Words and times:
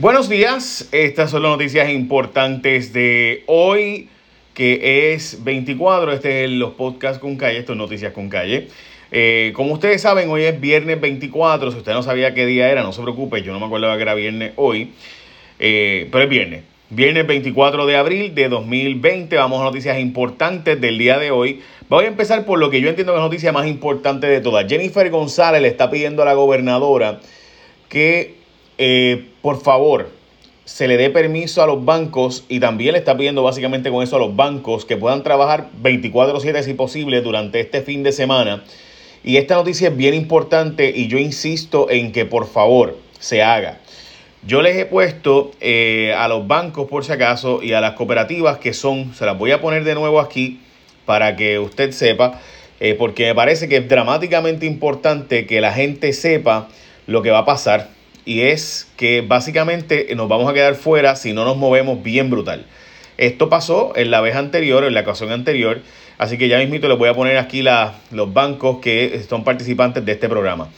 Buenos 0.00 0.30
días, 0.30 0.88
estas 0.92 1.30
son 1.30 1.42
las 1.42 1.52
noticias 1.52 1.90
importantes 1.90 2.94
de 2.94 3.44
hoy, 3.46 4.08
que 4.54 5.12
es 5.12 5.44
24, 5.44 6.12
este 6.14 6.44
es 6.44 6.50
los 6.50 6.70
podcasts 6.70 7.18
con 7.18 7.36
calle, 7.36 7.58
esto 7.58 7.72
es 7.72 7.78
Noticias 7.78 8.14
con 8.14 8.30
calle. 8.30 8.68
Eh, 9.12 9.52
como 9.54 9.74
ustedes 9.74 10.00
saben, 10.00 10.30
hoy 10.30 10.44
es 10.44 10.58
viernes 10.58 10.98
24, 10.98 11.70
si 11.70 11.76
usted 11.76 11.92
no 11.92 12.02
sabía 12.02 12.32
qué 12.32 12.46
día 12.46 12.70
era, 12.70 12.82
no 12.82 12.94
se 12.94 13.02
preocupe, 13.02 13.42
yo 13.42 13.52
no 13.52 13.60
me 13.60 13.66
acuerdo 13.66 13.94
que 13.94 14.00
era 14.00 14.14
viernes 14.14 14.52
hoy, 14.56 14.92
eh, 15.58 16.08
pero 16.10 16.24
es 16.24 16.30
viernes. 16.30 16.62
Viernes 16.88 17.26
24 17.26 17.84
de 17.84 17.96
abril 17.96 18.34
de 18.34 18.48
2020, 18.48 19.36
vamos 19.36 19.60
a 19.60 19.64
noticias 19.64 20.00
importantes 20.00 20.80
del 20.80 20.96
día 20.96 21.18
de 21.18 21.30
hoy. 21.30 21.60
Voy 21.90 22.06
a 22.06 22.08
empezar 22.08 22.46
por 22.46 22.58
lo 22.58 22.70
que 22.70 22.80
yo 22.80 22.88
entiendo 22.88 23.12
que 23.12 23.18
es 23.18 23.20
la 23.20 23.26
noticia 23.26 23.52
más 23.52 23.66
importante 23.66 24.26
de 24.28 24.40
todas. 24.40 24.66
Jennifer 24.66 25.10
González 25.10 25.60
le 25.60 25.68
está 25.68 25.90
pidiendo 25.90 26.22
a 26.22 26.24
la 26.24 26.32
gobernadora 26.32 27.20
que 27.90 28.39
eh, 28.82 29.26
por 29.42 29.60
favor, 29.60 30.08
se 30.64 30.88
le 30.88 30.96
dé 30.96 31.10
permiso 31.10 31.62
a 31.62 31.66
los 31.66 31.84
bancos 31.84 32.46
y 32.48 32.60
también 32.60 32.92
le 32.92 32.98
está 32.98 33.14
pidiendo 33.14 33.42
básicamente 33.42 33.90
con 33.90 34.02
eso 34.02 34.16
a 34.16 34.18
los 34.18 34.34
bancos 34.34 34.86
que 34.86 34.96
puedan 34.96 35.22
trabajar 35.22 35.68
24/7 35.82 36.62
si 36.62 36.72
posible 36.72 37.20
durante 37.20 37.60
este 37.60 37.82
fin 37.82 38.02
de 38.02 38.12
semana. 38.12 38.64
Y 39.22 39.36
esta 39.36 39.56
noticia 39.56 39.88
es 39.88 39.96
bien 39.98 40.14
importante 40.14 40.90
y 40.96 41.08
yo 41.08 41.18
insisto 41.18 41.90
en 41.90 42.10
que 42.10 42.24
por 42.24 42.46
favor 42.46 42.96
se 43.18 43.42
haga. 43.42 43.80
Yo 44.46 44.62
les 44.62 44.78
he 44.78 44.86
puesto 44.86 45.50
eh, 45.60 46.14
a 46.16 46.26
los 46.28 46.46
bancos 46.46 46.88
por 46.88 47.04
si 47.04 47.12
acaso 47.12 47.62
y 47.62 47.74
a 47.74 47.82
las 47.82 47.92
cooperativas 47.92 48.56
que 48.56 48.72
son, 48.72 49.12
se 49.12 49.26
las 49.26 49.36
voy 49.36 49.50
a 49.50 49.60
poner 49.60 49.84
de 49.84 49.94
nuevo 49.94 50.20
aquí 50.20 50.58
para 51.04 51.36
que 51.36 51.58
usted 51.58 51.90
sepa, 51.90 52.40
eh, 52.80 52.94
porque 52.94 53.26
me 53.26 53.34
parece 53.34 53.68
que 53.68 53.76
es 53.76 53.88
dramáticamente 53.90 54.64
importante 54.64 55.44
que 55.44 55.60
la 55.60 55.74
gente 55.74 56.14
sepa 56.14 56.68
lo 57.06 57.20
que 57.20 57.30
va 57.30 57.40
a 57.40 57.44
pasar 57.44 57.99
y 58.24 58.42
es 58.42 58.88
que 58.96 59.22
básicamente 59.22 60.08
nos 60.14 60.28
vamos 60.28 60.50
a 60.50 60.54
quedar 60.54 60.74
fuera 60.74 61.16
si 61.16 61.32
no 61.32 61.44
nos 61.44 61.56
movemos 61.56 62.02
bien 62.02 62.30
brutal. 62.30 62.66
Esto 63.18 63.48
pasó 63.48 63.92
en 63.96 64.10
la 64.10 64.20
vez 64.20 64.34
anterior, 64.34 64.84
en 64.84 64.94
la 64.94 65.00
ocasión 65.00 65.30
anterior, 65.30 65.82
así 66.18 66.38
que 66.38 66.48
ya 66.48 66.58
mismito 66.58 66.88
les 66.88 66.96
voy 66.96 67.08
a 67.08 67.14
poner 67.14 67.36
aquí 67.36 67.62
los 67.62 68.32
bancos 68.32 68.78
que 68.80 69.22
son 69.28 69.44
participantes 69.44 70.04
de 70.04 70.12
este 70.12 70.28
programa. 70.28 70.68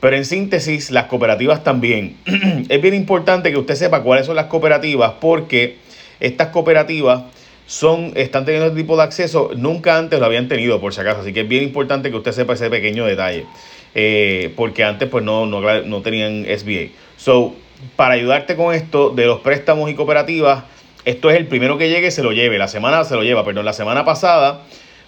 Pero 0.00 0.16
en 0.16 0.24
síntesis, 0.24 0.90
las 0.90 1.06
cooperativas 1.06 1.62
también. 1.62 2.16
es 2.68 2.80
bien 2.80 2.94
importante 2.94 3.50
que 3.50 3.58
usted 3.58 3.74
sepa 3.74 4.02
cuáles 4.02 4.26
son 4.26 4.36
las 4.36 4.46
cooperativas 4.46 5.14
porque 5.20 5.76
estas 6.20 6.48
cooperativas 6.48 7.24
son, 7.66 8.12
están 8.16 8.44
teniendo 8.44 8.68
este 8.68 8.80
tipo 8.80 8.96
de 8.96 9.04
acceso, 9.04 9.50
nunca 9.56 9.96
antes 9.96 10.18
lo 10.18 10.26
habían 10.26 10.48
tenido 10.48 10.80
por 10.80 10.92
si 10.92 11.00
acaso, 11.00 11.20
así 11.20 11.32
que 11.32 11.42
es 11.42 11.48
bien 11.48 11.62
importante 11.62 12.10
que 12.10 12.16
usted 12.16 12.32
sepa 12.32 12.54
ese 12.54 12.68
pequeño 12.68 13.04
detalle. 13.04 13.46
Eh, 13.94 14.52
porque 14.56 14.84
antes 14.84 15.08
pues 15.08 15.24
no, 15.24 15.46
no, 15.46 16.02
tenían 16.02 16.44
SBA. 16.44 16.88
So, 17.16 17.54
para 17.96 18.14
ayudarte 18.14 18.56
con 18.56 18.74
esto 18.74 19.10
de 19.10 19.26
los 19.26 19.40
préstamos 19.40 19.90
y 19.90 19.94
cooperativas, 19.94 20.64
esto 21.04 21.30
es 21.30 21.36
el 21.36 21.46
primero 21.46 21.78
que 21.78 21.88
llegue, 21.88 22.10
se 22.10 22.22
lo 22.22 22.32
lleve. 22.32 22.58
La 22.58 22.68
semana 22.68 23.04
se 23.04 23.14
lo 23.14 23.22
lleva, 23.22 23.44
pero 23.44 23.62
la 23.62 23.72
semana 23.72 24.04
pasada 24.04 24.62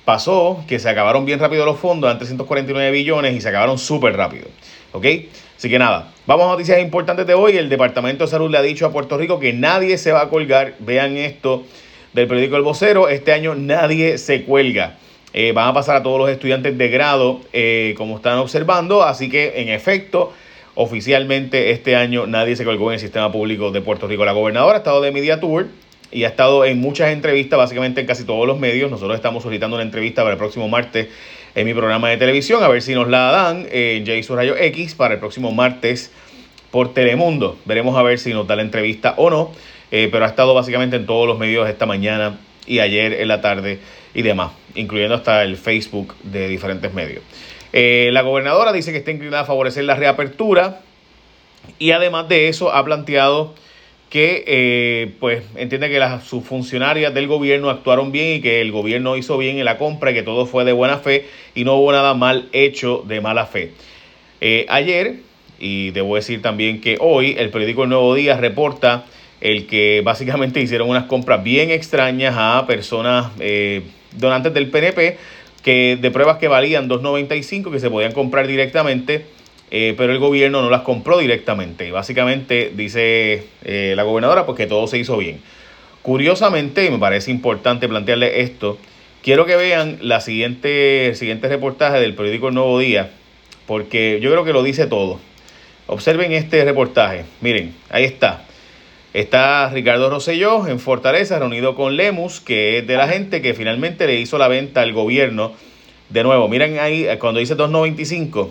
pasó 0.05 0.65
que 0.67 0.79
se 0.79 0.89
acabaron 0.89 1.25
bien 1.25 1.39
rápido 1.39 1.65
los 1.65 1.79
fondos, 1.79 2.09
eran 2.09 2.19
349 2.19 2.91
billones 2.91 3.35
y 3.35 3.41
se 3.41 3.49
acabaron 3.49 3.79
súper 3.79 4.17
rápido. 4.17 4.47
¿Ok? 4.93 5.07
Así 5.57 5.71
que 5.71 5.79
nada, 5.79 6.13
vamos 6.27 6.47
a 6.47 6.51
noticias 6.51 6.81
importantes 6.81 7.27
de 7.27 7.35
hoy. 7.35 7.57
El 7.57 7.69
Departamento 7.69 8.25
de 8.25 8.31
Salud 8.31 8.51
le 8.51 8.59
ha 8.59 8.63
dicho 8.63 8.85
a 8.85 8.91
Puerto 8.91 9.17
Rico 9.17 9.39
que 9.39 9.53
nadie 9.53 9.97
se 9.97 10.11
va 10.11 10.23
a 10.23 10.29
colgar. 10.29 10.75
Vean 10.81 11.17
esto 11.17 11.63
del 12.13 12.27
periódico 12.27 12.57
El 12.57 12.63
Vocero. 12.63 13.09
Este 13.09 13.33
año 13.33 13.55
nadie 13.55 14.19
se 14.19 14.43
cuelga. 14.43 14.97
Eh, 15.35 15.53
van 15.53 15.69
a 15.69 15.75
pasar 15.75 15.97
a 15.97 16.03
todos 16.03 16.19
los 16.19 16.29
estudiantes 16.29 16.77
de 16.77 16.89
grado, 16.89 17.41
eh, 17.53 17.95
como 17.97 18.17
están 18.17 18.39
observando. 18.39 19.03
Así 19.03 19.31
que, 19.31 19.61
en 19.63 19.69
efecto, 19.69 20.33
oficialmente 20.75 21.71
este 21.71 21.97
año 21.97 22.27
nadie 22.27 22.57
se 22.57 22.65
colgó 22.65 22.91
en 22.91 22.95
el 22.95 23.01
sistema 23.01 23.33
público 23.33 23.71
de 23.71 23.81
Puerto 23.81 24.07
Rico. 24.07 24.25
La 24.25 24.33
gobernadora 24.33 24.75
ha 24.75 24.79
estado 24.79 25.01
de 25.01 25.11
Media 25.11 25.41
Tour 25.41 25.69
y 26.11 26.25
ha 26.25 26.29
estado 26.29 26.65
en 26.65 26.81
muchas 26.81 27.11
entrevistas, 27.13 27.59
básicamente 27.59 28.03
en 28.03 28.07
casi 28.07 28.25
todos 28.25 28.47
los 28.47 28.59
medios. 28.59 28.91
Nosotros 28.91 29.17
estamos 29.17 29.43
solicitando 29.43 29.77
una 29.77 29.85
entrevista 29.85 30.23
para 30.23 30.35
el 30.35 30.39
próximo 30.39 30.69
martes 30.69 31.09
en 31.55 31.67
mi 31.67 31.75
programa 31.75 32.09
de 32.09 32.17
televisión, 32.17 32.63
a 32.63 32.69
ver 32.69 32.81
si 32.81 32.95
nos 32.95 33.09
la 33.09 33.31
dan 33.31 33.67
en 33.71 34.07
J 34.07 34.35
Rayo 34.35 34.57
X 34.57 34.95
para 34.95 35.15
el 35.15 35.21
próximo 35.21 35.53
martes 35.53 36.11
por 36.71 36.95
Telemundo. 36.95 37.59
Veremos 37.67 37.97
a 37.97 38.03
ver 38.03 38.19
si 38.19 38.33
nos 38.33 38.47
da 38.47 38.57
la 38.57 38.63
entrevista 38.63 39.15
o 39.19 39.29
no, 39.29 39.53
eh, 39.91 40.09
pero 40.11 40.25
ha 40.25 40.29
estado 40.29 40.55
básicamente 40.55 40.97
en 40.97 41.07
todos 41.07 41.27
los 41.27 41.39
medios 41.39 41.69
esta 41.69 41.85
mañana 41.85 42.39
y 42.67 42.79
ayer 42.79 43.15
en 43.15 43.29
la 43.29 43.41
tarde 43.41 43.79
y 44.15 44.23
demás, 44.23 44.53
incluyendo 44.75 45.15
hasta 45.15 45.43
el 45.43 45.57
Facebook 45.57 46.15
de 46.23 46.49
diferentes 46.49 46.93
medios. 46.93 47.23
Eh, 47.73 48.11
la 48.13 48.23
gobernadora 48.23 48.73
dice 48.73 48.93
que 48.93 48.99
está 48.99 49.11
inclinada 49.11 49.43
a 49.43 49.47
favorecer 49.47 49.85
la 49.85 49.95
reapertura 49.95 50.81
y 51.79 51.93
además 51.93 52.29
de 52.29 52.49
eso 52.49 52.73
ha 52.73 52.85
planteado 52.85 53.55
que 54.11 54.45
eh, 54.47 55.15
pues 55.21 55.43
entiende 55.57 55.89
que 55.89 55.99
las, 55.99 56.25
sus 56.25 56.45
funcionarias 56.45 57.15
del 57.15 57.27
gobierno 57.27 57.71
actuaron 57.71 58.13
bien 58.13 58.37
y 58.37 58.41
que 58.43 58.61
el 58.61 58.71
gobierno 58.71 59.17
hizo 59.17 59.39
bien 59.39 59.57
en 59.57 59.65
la 59.65 59.79
compra 59.79 60.11
y 60.11 60.15
que 60.15 60.23
todo 60.23 60.45
fue 60.45 60.67
de 60.67 60.73
buena 60.73 60.99
fe 60.99 61.27
y 61.55 61.65
no 61.65 61.77
hubo 61.77 61.93
nada 61.93 62.13
mal 62.13 62.51
hecho 62.53 63.03
de 63.07 63.23
mala 63.23 63.47
fe. 63.47 63.73
Eh, 64.43 64.67
ayer, 64.69 65.21
y 65.59 65.93
debo 65.93 66.17
decir 66.17 66.43
también 66.43 66.83
que 66.83 66.99
hoy, 67.01 67.37
el 67.39 67.49
periódico 67.49 67.85
El 67.85 67.89
Nuevo 67.89 68.15
Día 68.15 68.37
reporta 68.37 69.07
el 69.43 69.67
que 69.67 70.03
básicamente 70.05 70.61
hicieron 70.61 70.89
unas 70.89 71.05
compras 71.05 71.43
bien 71.43 71.73
extrañas 71.73 72.35
a 72.39 72.65
personas 72.65 73.33
eh, 73.41 73.83
donantes 74.17 74.55
del 74.55 74.71
PNP 74.71 75.19
que 75.65 75.99
de 76.01 76.11
pruebas 76.13 76.39
que 76.39 76.47
valían 76.47 76.89
2.95 76.89 77.73
que 77.73 77.81
se 77.81 77.91
podían 77.91 78.13
comprar 78.13 78.47
directamente, 78.47 79.27
eh, 79.73 79.95
pero 79.97 80.13
el 80.13 80.21
gobierno 80.21 80.63
no 80.63 80.71
las 80.71 80.83
compró 80.83 81.19
directamente. 81.19 81.89
Y 81.89 81.91
básicamente 81.91 82.73
dice 82.75 83.45
eh, 83.65 83.95
la 83.97 84.05
gobernadora 84.05 84.47
pues 84.47 84.57
que 84.57 84.67
todo 84.69 84.87
se 84.87 84.99
hizo 84.99 85.17
bien. 85.17 85.41
Curiosamente, 86.03 86.89
me 86.91 86.99
parece 86.99 87.33
importante 87.33 87.89
plantearle 87.89 88.43
esto, 88.43 88.79
quiero 89.25 89.45
que 89.45 89.57
vean 89.57 89.99
la 90.03 90.21
siguiente, 90.21 91.09
el 91.09 91.17
siguiente 91.17 91.49
reportaje 91.49 91.99
del 91.99 92.15
periódico 92.15 92.49
El 92.49 92.55
Nuevo 92.55 92.79
Día, 92.79 93.11
porque 93.67 94.21
yo 94.23 94.31
creo 94.31 94.45
que 94.45 94.53
lo 94.53 94.63
dice 94.63 94.87
todo. 94.87 95.19
Observen 95.89 96.33
este 96.33 96.65
reportaje, 96.65 97.25
miren, 97.41 97.75
ahí 97.91 98.05
está. 98.05 98.45
Está 99.15 99.69
Ricardo 99.69 100.09
Rosselló 100.09 100.67
en 100.67 100.81
Fortaleza, 100.81 101.39
reunido 101.39 101.75
con 101.75 101.97
Lemus, 101.97 102.41
que 102.41 102.79
es 102.79 102.87
de 102.87 102.97
la 102.97 103.09
gente 103.09 103.43
que 103.43 103.53
finalmente 103.53 104.07
le 104.07 104.19
hizo 104.19 104.39
la 104.39 104.49
venta 104.49 104.81
al 104.81 104.95
gobierno. 104.95 105.53
De 106.09 106.23
nuevo, 106.23 106.49
miren 106.49 106.79
ahí, 106.79 107.05
eh, 107.05 107.19
cuando 107.19 107.39
dice 107.39 107.55
2.95 107.55 108.49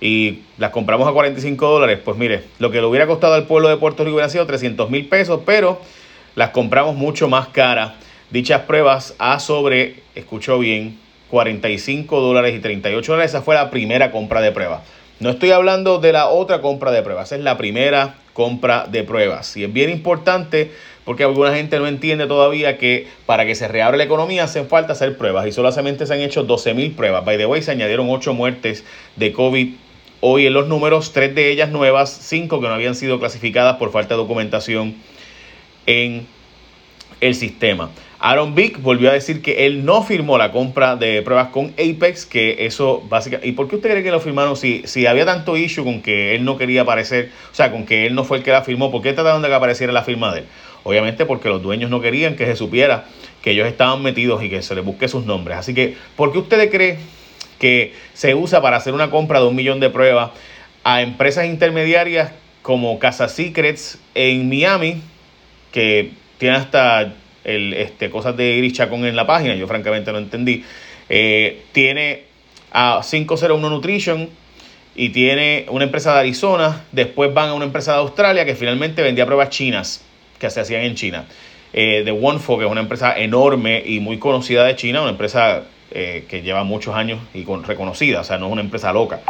y 0.00 0.38
las 0.56 0.70
compramos 0.70 1.06
a 1.06 1.12
45 1.12 1.68
dólares, 1.68 1.98
pues 2.02 2.16
mire, 2.16 2.42
lo 2.58 2.70
que 2.70 2.80
le 2.80 2.86
hubiera 2.86 3.06
costado 3.06 3.34
al 3.34 3.46
pueblo 3.46 3.68
de 3.68 3.76
Puerto 3.76 4.02
Rico 4.02 4.14
hubiera 4.14 4.30
sido 4.30 4.46
300 4.46 4.88
mil 4.88 5.08
pesos, 5.08 5.40
pero 5.44 5.78
las 6.36 6.50
compramos 6.50 6.96
mucho 6.96 7.28
más 7.28 7.48
caras. 7.48 7.92
Dichas 8.30 8.62
pruebas 8.62 9.14
a 9.18 9.38
sobre, 9.40 9.96
escuchó 10.14 10.58
bien, 10.58 10.98
45 11.28 12.18
dólares 12.18 12.54
y 12.56 12.60
38 12.60 13.12
dólares. 13.12 13.30
Esa 13.30 13.42
fue 13.42 13.54
la 13.54 13.70
primera 13.70 14.10
compra 14.10 14.40
de 14.40 14.52
pruebas. 14.52 14.80
No 15.22 15.30
estoy 15.30 15.52
hablando 15.52 16.00
de 16.00 16.12
la 16.12 16.26
otra 16.26 16.60
compra 16.60 16.90
de 16.90 17.00
pruebas, 17.00 17.30
es 17.30 17.38
la 17.38 17.56
primera 17.56 18.16
compra 18.32 18.88
de 18.90 19.04
pruebas. 19.04 19.56
Y 19.56 19.62
es 19.62 19.72
bien 19.72 19.88
importante 19.88 20.72
porque 21.04 21.22
alguna 21.22 21.54
gente 21.54 21.78
no 21.78 21.86
entiende 21.86 22.26
todavía 22.26 22.76
que 22.76 23.06
para 23.24 23.46
que 23.46 23.54
se 23.54 23.68
reabra 23.68 23.96
la 23.96 24.02
economía 24.02 24.42
hacen 24.42 24.66
falta 24.66 24.94
hacer 24.94 25.16
pruebas 25.16 25.46
y 25.46 25.52
solamente 25.52 26.06
se 26.06 26.14
han 26.14 26.18
hecho 26.18 26.42
12 26.42 26.74
mil 26.74 26.90
pruebas. 26.90 27.24
By 27.24 27.38
the 27.38 27.46
way, 27.46 27.62
se 27.62 27.70
añadieron 27.70 28.10
8 28.10 28.34
muertes 28.34 28.82
de 29.14 29.32
COVID 29.32 29.74
hoy 30.22 30.46
en 30.46 30.54
los 30.54 30.66
números, 30.66 31.12
3 31.12 31.36
de 31.36 31.52
ellas 31.52 31.70
nuevas, 31.70 32.10
5 32.10 32.60
que 32.60 32.66
no 32.66 32.74
habían 32.74 32.96
sido 32.96 33.20
clasificadas 33.20 33.76
por 33.76 33.92
falta 33.92 34.14
de 34.14 34.18
documentación 34.18 34.96
en 35.86 36.26
el 37.20 37.36
sistema. 37.36 37.90
Aaron 38.24 38.54
Vick 38.54 38.80
volvió 38.80 39.10
a 39.10 39.14
decir 39.14 39.42
que 39.42 39.66
él 39.66 39.84
no 39.84 40.04
firmó 40.04 40.38
la 40.38 40.52
compra 40.52 40.94
de 40.94 41.22
pruebas 41.22 41.48
con 41.48 41.72
Apex, 41.72 42.24
que 42.24 42.66
eso 42.66 43.02
básicamente... 43.08 43.48
¿Y 43.48 43.52
por 43.52 43.66
qué 43.66 43.74
usted 43.74 43.90
cree 43.90 44.04
que 44.04 44.12
lo 44.12 44.20
firmaron 44.20 44.56
si, 44.56 44.82
si 44.84 45.06
había 45.06 45.26
tanto 45.26 45.56
issue 45.56 45.82
con 45.82 46.02
que 46.02 46.36
él 46.36 46.44
no 46.44 46.56
quería 46.56 46.82
aparecer, 46.82 47.32
o 47.50 47.54
sea, 47.54 47.72
con 47.72 47.84
que 47.84 48.06
él 48.06 48.14
no 48.14 48.22
fue 48.22 48.38
el 48.38 48.44
que 48.44 48.52
la 48.52 48.62
firmó? 48.62 48.92
¿Por 48.92 49.02
qué 49.02 49.12
trataron 49.12 49.42
de 49.42 49.48
que 49.48 49.54
apareciera 49.54 49.92
la 49.92 50.04
firma 50.04 50.32
de 50.32 50.40
él? 50.40 50.46
Obviamente 50.84 51.26
porque 51.26 51.48
los 51.48 51.60
dueños 51.62 51.90
no 51.90 52.00
querían 52.00 52.36
que 52.36 52.46
se 52.46 52.54
supiera 52.54 53.06
que 53.42 53.50
ellos 53.50 53.66
estaban 53.66 54.00
metidos 54.02 54.40
y 54.44 54.48
que 54.48 54.62
se 54.62 54.76
les 54.76 54.84
busque 54.84 55.08
sus 55.08 55.26
nombres. 55.26 55.58
Así 55.58 55.74
que, 55.74 55.96
¿por 56.14 56.30
qué 56.30 56.38
usted 56.38 56.70
cree 56.70 56.98
que 57.58 57.92
se 58.14 58.36
usa 58.36 58.62
para 58.62 58.76
hacer 58.76 58.94
una 58.94 59.10
compra 59.10 59.40
de 59.40 59.46
un 59.46 59.56
millón 59.56 59.80
de 59.80 59.90
pruebas 59.90 60.30
a 60.84 61.02
empresas 61.02 61.46
intermediarias 61.46 62.30
como 62.62 63.00
Casa 63.00 63.28
Secrets 63.28 63.98
en 64.14 64.48
Miami, 64.48 65.02
que 65.72 66.12
tiene 66.38 66.54
hasta 66.54 67.14
el, 67.44 67.74
este, 67.74 68.10
cosas 68.10 68.36
de 68.36 68.56
Iris 68.56 68.74
Chacón 68.74 69.04
en 69.04 69.16
la 69.16 69.26
página, 69.26 69.54
yo 69.54 69.66
francamente 69.66 70.12
no 70.12 70.18
entendí. 70.18 70.64
Eh, 71.08 71.62
tiene 71.72 72.24
a 72.72 73.00
501 73.08 73.70
Nutrition 73.70 74.28
y 74.94 75.10
tiene 75.10 75.66
una 75.68 75.84
empresa 75.84 76.14
de 76.14 76.20
Arizona, 76.20 76.84
después 76.92 77.32
van 77.32 77.50
a 77.50 77.54
una 77.54 77.64
empresa 77.64 77.92
de 77.92 77.98
Australia 77.98 78.44
que 78.44 78.54
finalmente 78.54 79.02
vendía 79.02 79.26
pruebas 79.26 79.50
chinas 79.50 80.04
que 80.38 80.50
se 80.50 80.60
hacían 80.60 80.82
en 80.82 80.94
China. 80.94 81.26
Eh, 81.72 82.02
de 82.04 82.10
OneFo, 82.10 82.58
que 82.58 82.66
es 82.66 82.70
una 82.70 82.82
empresa 82.82 83.16
enorme 83.16 83.82
y 83.84 83.98
muy 83.98 84.18
conocida 84.18 84.64
de 84.64 84.76
China, 84.76 85.00
una 85.00 85.10
empresa 85.10 85.62
eh, 85.90 86.26
que 86.28 86.42
lleva 86.42 86.64
muchos 86.64 86.94
años 86.94 87.20
y 87.32 87.44
con, 87.44 87.64
reconocida, 87.64 88.20
o 88.20 88.24
sea, 88.24 88.36
no 88.36 88.46
es 88.46 88.52
una 88.52 88.60
empresa 88.60 88.92
loca. 88.92 89.20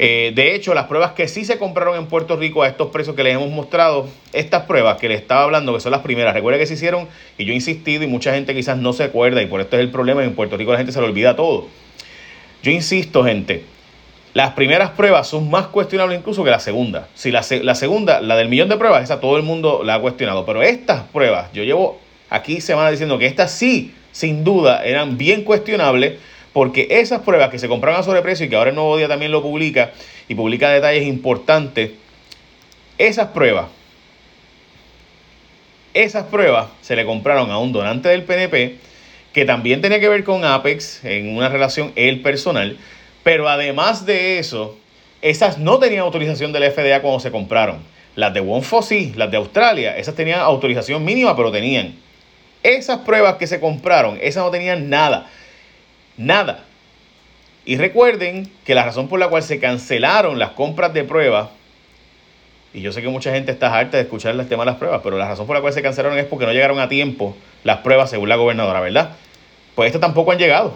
Eh, 0.00 0.32
de 0.34 0.54
hecho, 0.54 0.74
las 0.74 0.84
pruebas 0.84 1.12
que 1.12 1.26
sí 1.26 1.44
se 1.44 1.58
compraron 1.58 1.96
en 1.96 2.06
Puerto 2.06 2.36
Rico 2.36 2.62
a 2.62 2.68
estos 2.68 2.90
precios 2.90 3.16
que 3.16 3.24
les 3.24 3.34
hemos 3.34 3.50
mostrado, 3.50 4.08
estas 4.32 4.62
pruebas 4.62 4.96
que 4.98 5.08
les 5.08 5.20
estaba 5.20 5.42
hablando, 5.42 5.74
que 5.74 5.80
son 5.80 5.90
las 5.90 6.02
primeras, 6.02 6.34
recuerden 6.34 6.60
que 6.60 6.66
se 6.66 6.74
hicieron 6.74 7.08
y 7.36 7.44
yo 7.44 7.52
he 7.52 7.56
insistido 7.56 8.04
y 8.04 8.06
mucha 8.06 8.32
gente 8.32 8.54
quizás 8.54 8.78
no 8.78 8.92
se 8.92 9.02
acuerda 9.02 9.42
y 9.42 9.46
por 9.46 9.60
esto 9.60 9.76
es 9.76 9.80
el 9.80 9.90
problema, 9.90 10.22
en 10.22 10.34
Puerto 10.34 10.56
Rico 10.56 10.70
la 10.70 10.78
gente 10.78 10.92
se 10.92 11.00
le 11.00 11.06
olvida 11.06 11.34
todo. 11.34 11.66
Yo 12.62 12.70
insisto, 12.70 13.24
gente, 13.24 13.64
las 14.34 14.52
primeras 14.52 14.90
pruebas 14.90 15.26
son 15.26 15.50
más 15.50 15.66
cuestionables 15.66 16.20
incluso 16.20 16.44
que 16.44 16.50
la 16.50 16.60
segunda. 16.60 17.08
Si 17.14 17.32
la, 17.32 17.44
la 17.62 17.74
segunda, 17.74 18.20
la 18.20 18.36
del 18.36 18.48
millón 18.48 18.68
de 18.68 18.76
pruebas, 18.76 19.02
esa 19.02 19.18
todo 19.18 19.36
el 19.36 19.42
mundo 19.42 19.82
la 19.84 19.96
ha 19.96 20.00
cuestionado, 20.00 20.46
pero 20.46 20.62
estas 20.62 21.02
pruebas, 21.04 21.52
yo 21.52 21.64
llevo 21.64 21.98
aquí 22.30 22.60
semanas 22.60 22.92
diciendo 22.92 23.18
que 23.18 23.26
estas 23.26 23.50
sí, 23.50 23.94
sin 24.12 24.44
duda, 24.44 24.84
eran 24.84 25.18
bien 25.18 25.42
cuestionables 25.42 26.18
porque 26.58 26.88
esas 26.90 27.22
pruebas 27.22 27.50
que 27.50 27.58
se 27.60 27.68
compraron 27.68 28.00
a 28.00 28.02
sobreprecio 28.02 28.44
y 28.44 28.48
que 28.48 28.56
ahora 28.56 28.70
el 28.70 28.74
Nuevo 28.74 28.96
Día 28.96 29.06
también 29.06 29.30
lo 29.30 29.42
publica 29.42 29.92
y 30.26 30.34
publica 30.34 30.68
detalles 30.70 31.06
importantes, 31.06 31.92
esas 32.98 33.28
pruebas, 33.28 33.68
esas 35.94 36.24
pruebas 36.24 36.66
se 36.80 36.96
le 36.96 37.04
compraron 37.04 37.52
a 37.52 37.58
un 37.58 37.70
donante 37.70 38.08
del 38.08 38.24
PNP 38.24 38.74
que 39.32 39.44
también 39.44 39.80
tenía 39.80 40.00
que 40.00 40.08
ver 40.08 40.24
con 40.24 40.44
Apex 40.44 41.04
en 41.04 41.36
una 41.36 41.48
relación 41.48 41.92
el 41.94 42.22
personal, 42.22 42.76
pero 43.22 43.48
además 43.48 44.04
de 44.04 44.40
eso, 44.40 44.76
esas 45.22 45.58
no 45.58 45.78
tenían 45.78 46.00
autorización 46.00 46.52
del 46.52 46.72
FDA 46.72 47.02
cuando 47.02 47.20
se 47.20 47.30
compraron. 47.30 47.78
Las 48.16 48.34
de 48.34 48.40
One 48.40 48.64
las 49.14 49.30
de 49.30 49.36
Australia, 49.36 49.96
esas 49.96 50.16
tenían 50.16 50.40
autorización 50.40 51.04
mínima, 51.04 51.36
pero 51.36 51.52
tenían. 51.52 51.94
Esas 52.64 52.98
pruebas 52.98 53.36
que 53.36 53.46
se 53.46 53.60
compraron, 53.60 54.18
esas 54.20 54.42
no 54.42 54.50
tenían 54.50 54.90
nada 54.90 55.30
nada. 56.18 56.64
Y 57.64 57.76
recuerden 57.76 58.50
que 58.64 58.74
la 58.74 58.84
razón 58.84 59.08
por 59.08 59.18
la 59.18 59.28
cual 59.28 59.42
se 59.42 59.58
cancelaron 59.58 60.38
las 60.38 60.50
compras 60.50 60.92
de 60.92 61.04
pruebas, 61.04 61.48
y 62.74 62.82
yo 62.82 62.92
sé 62.92 63.00
que 63.00 63.08
mucha 63.08 63.32
gente 63.32 63.52
está 63.52 63.74
harta 63.74 63.96
de 63.96 64.02
escuchar 64.02 64.34
el 64.34 64.46
tema 64.46 64.64
de 64.64 64.70
las 64.70 64.76
pruebas, 64.78 65.00
pero 65.02 65.16
la 65.16 65.28
razón 65.28 65.46
por 65.46 65.56
la 65.56 65.62
cual 65.62 65.72
se 65.72 65.82
cancelaron 65.82 66.18
es 66.18 66.26
porque 66.26 66.44
no 66.44 66.52
llegaron 66.52 66.78
a 66.80 66.88
tiempo 66.88 67.34
las 67.64 67.78
pruebas 67.78 68.10
según 68.10 68.28
la 68.28 68.36
gobernadora, 68.36 68.80
¿verdad? 68.80 69.16
Pues 69.74 69.86
estas 69.86 70.00
tampoco 70.00 70.32
han 70.32 70.38
llegado, 70.38 70.74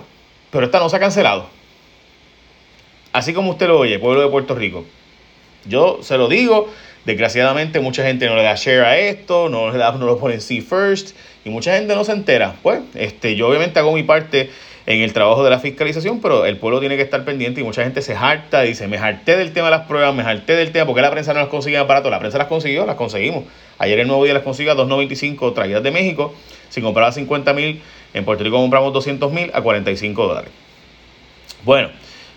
pero 0.51 0.65
esta 0.65 0.79
no 0.79 0.89
se 0.89 0.97
ha 0.97 1.01
cancelado. 1.01 1.47
Así 3.13 3.35
como 3.35 3.51
usted 3.51 3.69
lo 3.69 3.79
oye, 3.79 3.99
pueblo 3.99 4.23
de 4.23 4.29
Puerto 4.29 4.55
Rico. 4.55 4.85
Yo 5.67 5.99
se 6.03 6.17
lo 6.17 6.29
digo, 6.29 6.73
desgraciadamente 7.05 7.81
mucha 7.81 8.05
gente 8.05 8.27
no 8.27 8.37
le 8.37 8.43
da 8.43 8.55
share 8.55 8.85
a 8.85 8.99
esto, 8.99 9.49
no, 9.49 9.71
le 9.71 9.79
da, 9.79 9.93
no 9.93 10.07
lo 10.07 10.19
pone 10.19 10.41
see 10.41 10.61
first, 10.61 11.17
y 11.45 11.51
mucha 11.51 11.77
gente 11.77 11.95
no 11.95 12.05
se 12.05 12.13
entera. 12.13 12.57
Pues 12.63 12.81
este, 12.95 13.37
yo 13.37 13.49
obviamente 13.49 13.79
hago 13.79 13.93
mi 13.93 14.03
parte 14.03 14.51
en 14.87 15.01
el 15.01 15.13
trabajo 15.13 15.45
de 15.45 15.51
la 15.51 15.59
fiscalización, 15.59 16.21
pero 16.21 16.45
el 16.45 16.57
pueblo 16.57 16.81
tiene 16.81 16.97
que 16.97 17.03
estar 17.03 17.25
pendiente 17.25 17.61
y 17.61 17.65
mucha 17.65 17.85
gente 17.85 18.03
se 18.03 18.15
harta, 18.15 18.63
dice, 18.63 18.89
me 18.89 18.99
harté 18.99 19.37
del 19.37 19.53
tema 19.53 19.67
de 19.67 19.73
las 19.73 19.87
pruebas, 19.87 20.15
me 20.15 20.23
harté 20.23 20.55
del 20.55 20.73
tema, 20.73 20.87
porque 20.87 21.03
la 21.03 21.11
prensa 21.11 21.33
no 21.33 21.41
las 21.41 21.49
conseguía 21.49 21.85
barato? 21.85 22.11
La 22.11 22.19
prensa 22.19 22.39
las 22.39 22.49
consiguió, 22.49 22.85
las 22.87 22.97
conseguimos. 22.97 23.45
Ayer 23.79 23.99
el 24.01 24.09
nuevo 24.09 24.25
día 24.25 24.35
las 24.35 24.43
consiguió 24.43 24.73
a 24.73 24.77
2.95 24.77 25.55
traídas 25.55 25.83
de 25.83 25.91
México, 25.91 26.35
si 26.69 26.81
compraba 26.81 27.13
50 27.13 27.53
mil, 27.53 27.81
en 28.15 28.25
Puerto 28.25 28.45
Rico 28.45 28.57
compramos 28.57 28.93
200 28.93 29.33
mil 29.33 29.51
a 29.55 29.63
45 29.63 30.27
dólares. 30.27 30.51
Bueno, 31.65 31.91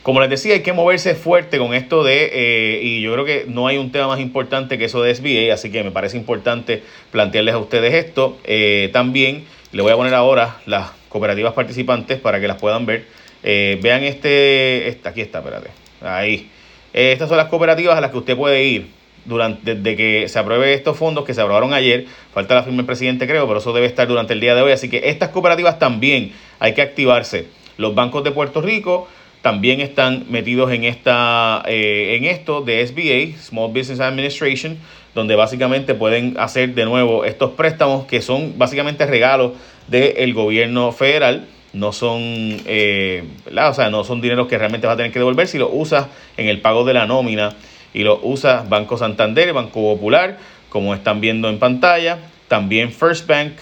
como 0.05 0.21
les 0.21 0.29
decía, 0.29 0.53
hay 0.53 0.61
que 0.61 0.71
moverse 0.71 1.15
fuerte 1.15 1.57
con 1.57 1.73
esto 1.73 2.03
de, 2.03 2.29
eh, 2.31 2.79
y 2.83 3.01
yo 3.01 3.11
creo 3.13 3.25
que 3.25 3.45
no 3.47 3.65
hay 3.65 3.77
un 3.77 3.91
tema 3.91 4.07
más 4.07 4.19
importante 4.19 4.77
que 4.77 4.85
eso 4.85 5.01
de 5.01 5.15
SBA, 5.15 5.51
así 5.51 5.71
que 5.71 5.83
me 5.83 5.89
parece 5.89 6.15
importante 6.15 6.83
plantearles 7.09 7.55
a 7.55 7.57
ustedes 7.57 7.91
esto. 7.95 8.37
Eh, 8.43 8.91
también 8.93 9.45
le 9.71 9.81
voy 9.81 9.91
a 9.91 9.95
poner 9.95 10.13
ahora 10.13 10.57
las 10.67 10.91
cooperativas 11.15 11.53
participantes 11.53 12.19
para 12.19 12.41
que 12.41 12.47
las 12.49 12.57
puedan 12.57 12.85
ver. 12.85 13.05
Eh, 13.41 13.79
vean 13.81 14.03
este, 14.03 14.89
esta, 14.89 15.11
aquí 15.11 15.21
está, 15.21 15.39
espérate, 15.39 15.69
ahí. 16.01 16.49
Eh, 16.93 17.13
estas 17.13 17.29
son 17.29 17.37
las 17.37 17.47
cooperativas 17.47 17.97
a 17.97 18.01
las 18.01 18.11
que 18.11 18.17
usted 18.17 18.35
puede 18.35 18.61
ir 18.65 18.87
durante, 19.23 19.75
desde 19.75 19.95
que 19.95 20.27
se 20.27 20.37
apruebe 20.37 20.73
estos 20.73 20.97
fondos 20.97 21.23
que 21.23 21.33
se 21.33 21.39
aprobaron 21.39 21.73
ayer. 21.73 22.05
Falta 22.33 22.53
la 22.53 22.63
firma 22.63 22.79
del 22.79 22.85
presidente, 22.85 23.27
creo, 23.27 23.47
pero 23.47 23.59
eso 23.59 23.71
debe 23.71 23.87
estar 23.87 24.09
durante 24.09 24.33
el 24.33 24.41
día 24.41 24.55
de 24.55 24.61
hoy. 24.61 24.73
Así 24.73 24.89
que 24.89 25.03
estas 25.05 25.29
cooperativas 25.29 25.79
también 25.79 26.33
hay 26.59 26.73
que 26.73 26.81
activarse. 26.81 27.47
Los 27.77 27.95
bancos 27.95 28.25
de 28.25 28.31
Puerto 28.31 28.59
Rico 28.61 29.07
también 29.41 29.79
están 29.79 30.25
metidos 30.29 30.69
en, 30.73 30.83
esta, 30.83 31.63
eh, 31.65 32.17
en 32.17 32.25
esto 32.25 32.59
de 32.59 32.85
SBA, 32.85 33.41
Small 33.41 33.71
Business 33.71 34.01
Administration, 34.01 34.77
donde 35.13 35.35
básicamente 35.35 35.95
pueden 35.95 36.35
hacer 36.37 36.75
de 36.75 36.83
nuevo 36.83 37.23
estos 37.23 37.51
préstamos 37.51 38.05
que 38.05 38.21
son 38.21 38.57
básicamente 38.57 39.05
regalos 39.05 39.53
del 39.87 40.33
gobierno 40.33 40.91
federal. 40.91 41.47
No 41.73 41.91
son, 41.91 42.21
eh, 42.65 43.23
o 43.53 43.73
sea, 43.73 43.89
no 43.89 44.03
son 44.03 44.21
dineros 44.21 44.47
que 44.47 44.57
realmente 44.57 44.87
vas 44.87 44.93
a 44.93 44.97
tener 44.97 45.11
que 45.11 45.19
devolver 45.19 45.47
si 45.47 45.57
lo 45.57 45.69
usas 45.69 46.07
en 46.37 46.47
el 46.47 46.61
pago 46.61 46.85
de 46.85 46.93
la 46.93 47.05
nómina 47.05 47.55
y 47.93 48.03
lo 48.03 48.19
usas 48.21 48.67
Banco 48.69 48.97
Santander, 48.97 49.51
Banco 49.53 49.81
Popular, 49.81 50.37
como 50.69 50.93
están 50.93 51.21
viendo 51.21 51.49
en 51.49 51.59
pantalla, 51.59 52.19
también 52.47 52.91
First 52.91 53.27
Bank 53.27 53.53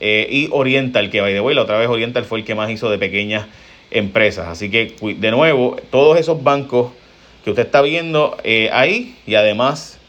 eh, 0.00 0.26
y 0.30 0.48
Oriental, 0.50 1.10
que 1.10 1.20
by 1.20 1.32
the 1.32 1.40
way, 1.40 1.54
la 1.54 1.62
otra 1.62 1.78
vez 1.78 1.88
Oriental 1.88 2.24
fue 2.24 2.40
el 2.40 2.44
que 2.44 2.54
más 2.54 2.70
hizo 2.70 2.90
de 2.90 2.98
pequeñas 2.98 3.46
empresas. 3.90 4.48
Así 4.48 4.70
que, 4.70 4.94
de 5.18 5.30
nuevo, 5.30 5.76
todos 5.90 6.18
esos 6.18 6.42
bancos 6.42 6.92
que 7.44 7.50
usted 7.50 7.66
está 7.66 7.82
viendo 7.82 8.36
eh, 8.42 8.70
ahí 8.72 9.16
y 9.26 9.34
además 9.34 10.00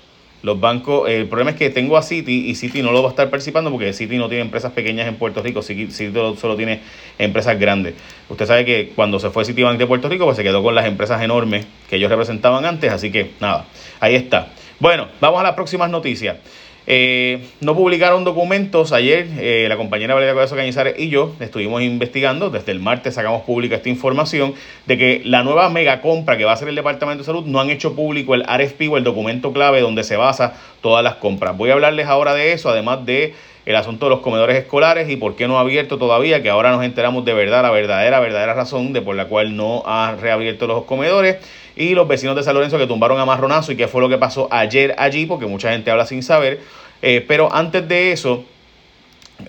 los 0.45 0.59
bancos, 0.59 1.09
el 1.09 1.27
problema 1.27 1.49
es 1.51 1.57
que 1.57 1.71
tengo 1.71 1.97
a 1.97 2.03
Citi 2.03 2.51
y 2.51 2.53
Citi 2.53 2.83
no 2.83 2.91
lo 2.91 3.01
va 3.01 3.09
a 3.09 3.11
estar 3.11 3.31
participando 3.31 3.71
porque 3.71 3.93
Citi 3.93 4.15
no 4.19 4.29
tiene 4.29 4.43
empresas 4.43 4.71
pequeñas 4.73 5.07
en 5.07 5.15
Puerto 5.15 5.41
Rico, 5.41 5.63
Citi 5.63 5.89
solo 5.91 6.55
tiene 6.55 6.81
empresas 7.17 7.59
grandes. 7.59 7.95
Usted 8.29 8.45
sabe 8.45 8.63
que 8.63 8.91
cuando 8.95 9.19
se 9.19 9.31
fue 9.31 9.43
Citibank 9.43 9.79
de 9.79 9.87
Puerto 9.87 10.07
Rico, 10.07 10.25
pues 10.25 10.37
se 10.37 10.43
quedó 10.43 10.61
con 10.61 10.75
las 10.75 10.85
empresas 10.85 11.19
enormes 11.23 11.65
que 11.89 11.95
ellos 11.95 12.11
representaban 12.11 12.63
antes, 12.63 12.91
así 12.91 13.11
que 13.11 13.31
nada, 13.41 13.65
ahí 13.99 14.13
está. 14.13 14.49
Bueno, 14.79 15.07
vamos 15.19 15.39
a 15.39 15.43
las 15.43 15.53
próximas 15.53 15.89
noticias. 15.89 16.37
Eh, 16.87 17.47
no 17.61 17.75
publicaron 17.75 18.23
documentos 18.23 18.91
ayer, 18.91 19.27
eh, 19.39 19.65
la 19.67 19.75
compañera 19.75 20.13
Valeria 20.13 20.35
Collazo 20.35 20.55
Cañizares 20.55 20.99
y 20.99 21.09
yo 21.09 21.33
estuvimos 21.39 21.81
investigando, 21.81 22.51
desde 22.51 22.71
el 22.71 22.79
martes 22.79 23.15
sacamos 23.15 23.41
pública 23.41 23.75
esta 23.75 23.89
información 23.89 24.53
de 24.85 24.97
que 24.97 25.21
la 25.25 25.43
nueva 25.43 25.69
mega 25.69 26.01
compra 26.01 26.37
que 26.37 26.45
va 26.45 26.51
a 26.51 26.53
hacer 26.53 26.67
el 26.67 26.75
Departamento 26.75 27.23
de 27.23 27.25
Salud 27.25 27.45
no 27.45 27.59
han 27.59 27.71
hecho 27.71 27.95
público 27.95 28.35
el 28.35 28.43
RFP 28.43 28.89
o 28.91 28.97
el 28.97 29.03
documento 29.03 29.51
clave 29.51 29.81
donde 29.81 30.03
se 30.03 30.15
basa 30.15 30.53
todas 30.81 31.03
las 31.03 31.15
compras. 31.15 31.57
Voy 31.57 31.71
a 31.71 31.73
hablarles 31.73 32.05
ahora 32.07 32.35
de 32.35 32.53
eso, 32.53 32.69
además 32.69 33.03
de 33.05 33.33
el 33.65 33.75
asunto 33.75 34.05
de 34.05 34.11
los 34.11 34.19
comedores 34.19 34.57
escolares 34.57 35.09
y 35.09 35.15
por 35.15 35.35
qué 35.35 35.47
no 35.47 35.57
ha 35.57 35.61
abierto 35.61 35.97
todavía, 35.97 36.43
que 36.43 36.49
ahora 36.49 36.71
nos 36.71 36.83
enteramos 36.83 37.25
de 37.25 37.33
verdad, 37.33 37.63
la 37.63 37.71
verdadera, 37.71 38.19
verdadera 38.19 38.53
razón 38.53 38.93
de 38.93 39.01
por 39.01 39.15
la 39.15 39.25
cual 39.25 39.55
no 39.55 39.81
ha 39.85 40.15
reabierto 40.19 40.67
los 40.67 40.83
comedores 40.83 41.37
y 41.75 41.95
los 41.95 42.07
vecinos 42.07 42.35
de 42.35 42.43
San 42.43 42.53
Lorenzo 42.53 42.77
que 42.77 42.87
tumbaron 42.87 43.19
a 43.19 43.25
Marronazo 43.25 43.71
y 43.71 43.75
qué 43.75 43.87
fue 43.87 44.01
lo 44.01 44.09
que 44.09 44.17
pasó 44.17 44.47
ayer 44.51 44.95
allí, 44.97 45.25
porque 45.25 45.47
mucha 45.47 45.71
gente 45.71 45.89
habla 45.89 46.05
sin 46.05 46.21
saber. 46.21 46.61
Eh, 47.01 47.25
pero 47.27 47.53
antes 47.53 47.87
de 47.87 48.11
eso, 48.11 48.45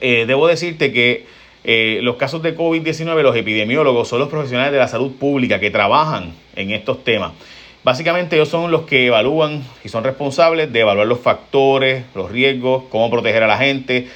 eh, 0.01 0.25
debo 0.27 0.49
decirte 0.49 0.93
que 0.93 1.27
eh, 1.65 2.01
los 2.03 2.17
casos 2.17 2.43
de 2.43 2.57
COVID-19, 2.57 3.23
los 3.23 3.37
epidemiólogos 3.37 4.09
son 4.09 4.21
los 4.21 4.29
profesionales 4.29 4.73
de 4.73 4.79
la 4.79 4.89
salud 4.89 5.13
pública 5.13 5.61
que 5.61 5.71
trabajan 5.71 6.33
en 6.55 6.71
estos 6.71 7.05
temas. 7.05 7.33
Básicamente 7.87 8.35
ellos 8.35 8.49
son 8.49 8.73
los 8.73 8.83
que 8.83 9.07
evalúan 9.07 9.63
y 9.85 9.89
son 9.91 10.03
responsables 10.03 10.73
de 10.73 10.81
evaluar 10.81 11.07
los 11.07 11.21
factores, 11.21 12.03
los 12.17 12.33
riesgos, 12.33 12.83
cómo 12.91 13.09
proteger 13.13 13.45
a 13.45 13.47
la 13.47 13.59
gente, 13.59 14.09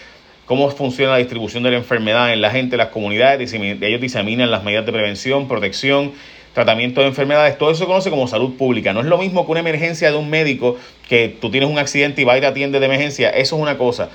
cómo 0.45 0.69
funciona 0.71 1.13
la 1.13 1.19
distribución 1.19 1.63
de 1.63 1.71
la 1.71 1.77
enfermedad 1.77 2.33
en 2.33 2.41
la 2.41 2.51
gente, 2.51 2.77
las 2.77 2.89
comunidades. 2.89 3.53
Ellos 3.53 4.01
diseminan 4.01 4.51
las 4.51 4.65
medidas 4.65 4.85
de 4.87 4.91
prevención, 4.91 5.47
protección, 5.47 6.11
tratamiento 6.53 7.01
de 7.01 7.07
enfermedades. 7.07 7.59
Todo 7.59 7.71
eso 7.71 7.83
se 7.83 7.87
conoce 7.87 8.11
como 8.11 8.27
salud 8.27 8.57
pública. 8.57 8.93
No 8.93 9.03
es 9.03 9.07
lo 9.07 9.19
mismo 9.19 9.47
que 9.47 9.53
una 9.53 9.61
emergencia 9.61 10.11
de 10.11 10.17
un 10.17 10.29
médico 10.29 10.77
que 11.09 11.29
tú 11.41 11.49
tienes 11.53 11.71
un 11.71 11.79
accidente 11.79 12.23
y 12.23 12.25
va 12.25 12.37
y 12.37 12.41
te 12.41 12.49
atiende 12.49 12.81
de 12.81 12.87
emergencia. 12.87 13.31
Eso 13.31 13.55
es 13.55 13.63
una 13.63 13.79
cosa. 13.79 14.09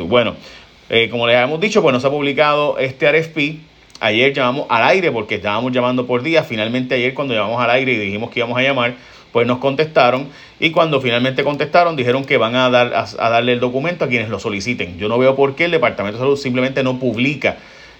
Bueno, 0.07 0.35
eh, 0.89 1.09
como 1.09 1.27
les 1.27 1.35
hemos 1.35 1.59
dicho, 1.59 1.81
pues 1.81 1.91
nos 1.93 2.05
ha 2.05 2.09
publicado 2.09 2.77
este 2.79 3.11
RFP 3.11 3.57
ayer 3.99 4.33
llamamos 4.33 4.67
al 4.69 4.83
aire 4.83 5.11
porque 5.11 5.35
estábamos 5.35 5.71
llamando 5.71 6.07
por 6.07 6.23
día. 6.23 6.43
Finalmente 6.43 6.95
ayer 6.95 7.13
cuando 7.13 7.33
llamamos 7.33 7.61
al 7.61 7.69
aire 7.71 7.93
y 7.93 7.97
dijimos 7.97 8.29
que 8.29 8.39
íbamos 8.39 8.57
a 8.57 8.61
llamar, 8.61 8.95
pues 9.31 9.47
nos 9.47 9.59
contestaron 9.59 10.27
y 10.59 10.71
cuando 10.71 11.01
finalmente 11.01 11.43
contestaron 11.43 11.95
dijeron 11.95 12.25
que 12.25 12.37
van 12.37 12.55
a, 12.55 12.69
dar, 12.69 12.93
a, 12.93 13.29
darle 13.29 13.53
el 13.53 13.59
documento 13.59 14.05
a 14.05 14.07
quienes 14.07 14.29
lo 14.29 14.39
soliciten. 14.39 14.97
Yo 14.97 15.09
no 15.09 15.17
veo 15.17 15.35
por 15.35 15.55
qué 15.55 15.65
el 15.65 15.71
Departamento 15.71 16.17
de 16.17 16.23
Salud 16.23 16.37
simplemente 16.37 16.83
no 16.83 16.99
publica 16.99 17.57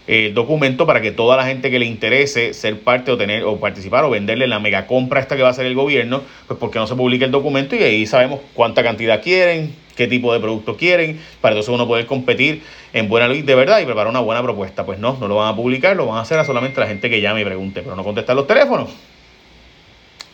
el 0.08 0.34
documento 0.34 0.86
para 0.86 1.02
que 1.02 1.12
toda 1.12 1.36
la 1.36 1.46
gente 1.46 1.70
que 1.70 1.80
le 1.80 1.86
interese 1.86 2.54
ser 2.54 2.80
parte 2.80 3.12
o 3.12 3.18
tener 3.18 3.44
o 3.44 3.60
participar 3.60 4.06
o 4.06 4.10
venderle 4.10 4.48
la 4.48 4.60
mega 4.60 4.88
compra 4.88 5.20
esta 5.20 5.36
que 5.36 5.42
va 5.42 5.50
a 5.50 5.52
hacer 5.52 5.66
el 5.66 5.76
gobierno, 5.76 6.22
pues 6.48 6.58
porque 6.60 6.80
no 6.80 6.88
se 6.88 6.96
publica 6.96 7.26
el 7.26 7.32
documento 7.32 7.76
y 7.76 7.84
ahí 7.84 8.06
sabemos 8.06 8.40
cuánta 8.54 8.84
cantidad 8.84 9.22
quieren, 9.22 9.76
qué 9.98 10.08
tipo 10.08 10.32
de 10.32 10.40
producto 10.40 10.78
quieren, 10.78 11.20
para 11.42 11.54
entonces 11.54 11.74
uno 11.74 11.86
poder 11.88 12.06
competir 12.06 12.64
en 12.94 13.10
buena 13.10 13.28
luz 13.28 13.46
de 13.46 13.54
verdad 13.54 13.82
y 13.82 13.86
preparar 13.86 14.10
una 14.10 14.22
buena 14.22 14.42
propuesta. 14.42 14.86
Pues 14.86 14.98
no, 14.98 15.18
no 15.20 15.28
lo 15.28 15.36
van 15.36 15.54
a 15.54 15.56
publicar, 15.56 15.98
lo 15.98 16.06
van 16.06 16.20
a 16.20 16.22
hacer 16.22 16.40
a 16.40 16.46
solamente 16.46 16.80
la 16.80 16.88
gente 16.88 17.10
que 17.10 17.20
llame 17.20 17.42
y 17.42 17.46
pregunte, 17.46 17.82
pero 17.82 17.98
no 17.98 18.04
contestar 18.06 18.36
los 18.36 18.48
teléfonos. 18.48 18.90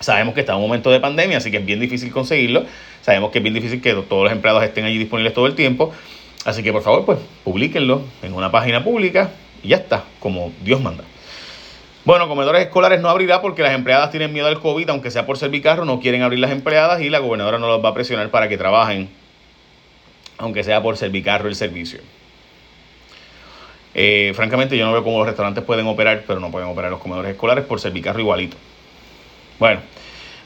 Sabemos 0.03 0.33
que 0.33 0.41
está 0.41 0.51
en 0.51 0.57
un 0.57 0.63
momento 0.63 0.91
de 0.91 0.99
pandemia, 0.99 1.37
así 1.37 1.49
que 1.49 1.57
es 1.57 1.65
bien 1.65 1.79
difícil 1.79 2.11
conseguirlo. 2.11 2.65
Sabemos 3.01 3.31
que 3.31 3.37
es 3.37 3.43
bien 3.43 3.53
difícil 3.53 3.81
que 3.81 3.93
todos 3.93 4.23
los 4.23 4.31
empleados 4.31 4.61
estén 4.63 4.83
allí 4.83 4.97
disponibles 4.97 5.33
todo 5.33 5.47
el 5.47 5.55
tiempo. 5.55 5.93
Así 6.43 6.61
que 6.61 6.73
por 6.73 6.81
favor, 6.81 7.05
pues 7.05 7.19
publíquenlo 7.45 8.01
en 8.21 8.33
una 8.33 8.51
página 8.51 8.83
pública 8.83 9.31
y 9.63 9.69
ya 9.69 9.77
está, 9.77 10.03
como 10.19 10.51
Dios 10.61 10.81
manda. 10.81 11.05
Bueno, 12.03 12.27
comedores 12.27 12.63
escolares 12.63 12.99
no 12.99 13.07
abrirá 13.07 13.41
porque 13.41 13.61
las 13.61 13.73
empleadas 13.73 14.11
tienen 14.11 14.33
miedo 14.33 14.47
al 14.47 14.59
COVID, 14.59 14.89
aunque 14.89 15.09
sea 15.09 15.25
por 15.25 15.37
servicarro, 15.37 15.85
no 15.85 16.01
quieren 16.01 16.21
abrir 16.21 16.39
las 16.39 16.51
empleadas 16.51 16.99
y 16.99 17.09
la 17.09 17.19
gobernadora 17.19 17.59
no 17.59 17.67
los 17.67 17.83
va 17.83 17.89
a 17.89 17.93
presionar 17.93 18.29
para 18.29 18.49
que 18.49 18.57
trabajen 18.57 19.09
aunque 20.37 20.63
sea 20.65 20.81
por 20.83 20.97
servicarro 20.97 21.47
el 21.47 21.55
servicio. 21.55 22.01
Eh, 23.93 24.33
francamente, 24.35 24.77
yo 24.77 24.85
no 24.85 24.91
veo 24.91 25.03
cómo 25.03 25.19
los 25.19 25.27
restaurantes 25.27 25.63
pueden 25.63 25.87
operar, 25.87 26.23
pero 26.27 26.41
no 26.41 26.51
pueden 26.51 26.67
operar 26.67 26.91
los 26.91 26.99
comedores 26.99 27.31
escolares 27.31 27.63
por 27.63 27.79
servicarro 27.79 28.19
igualito. 28.19 28.57
Bueno, 29.59 29.81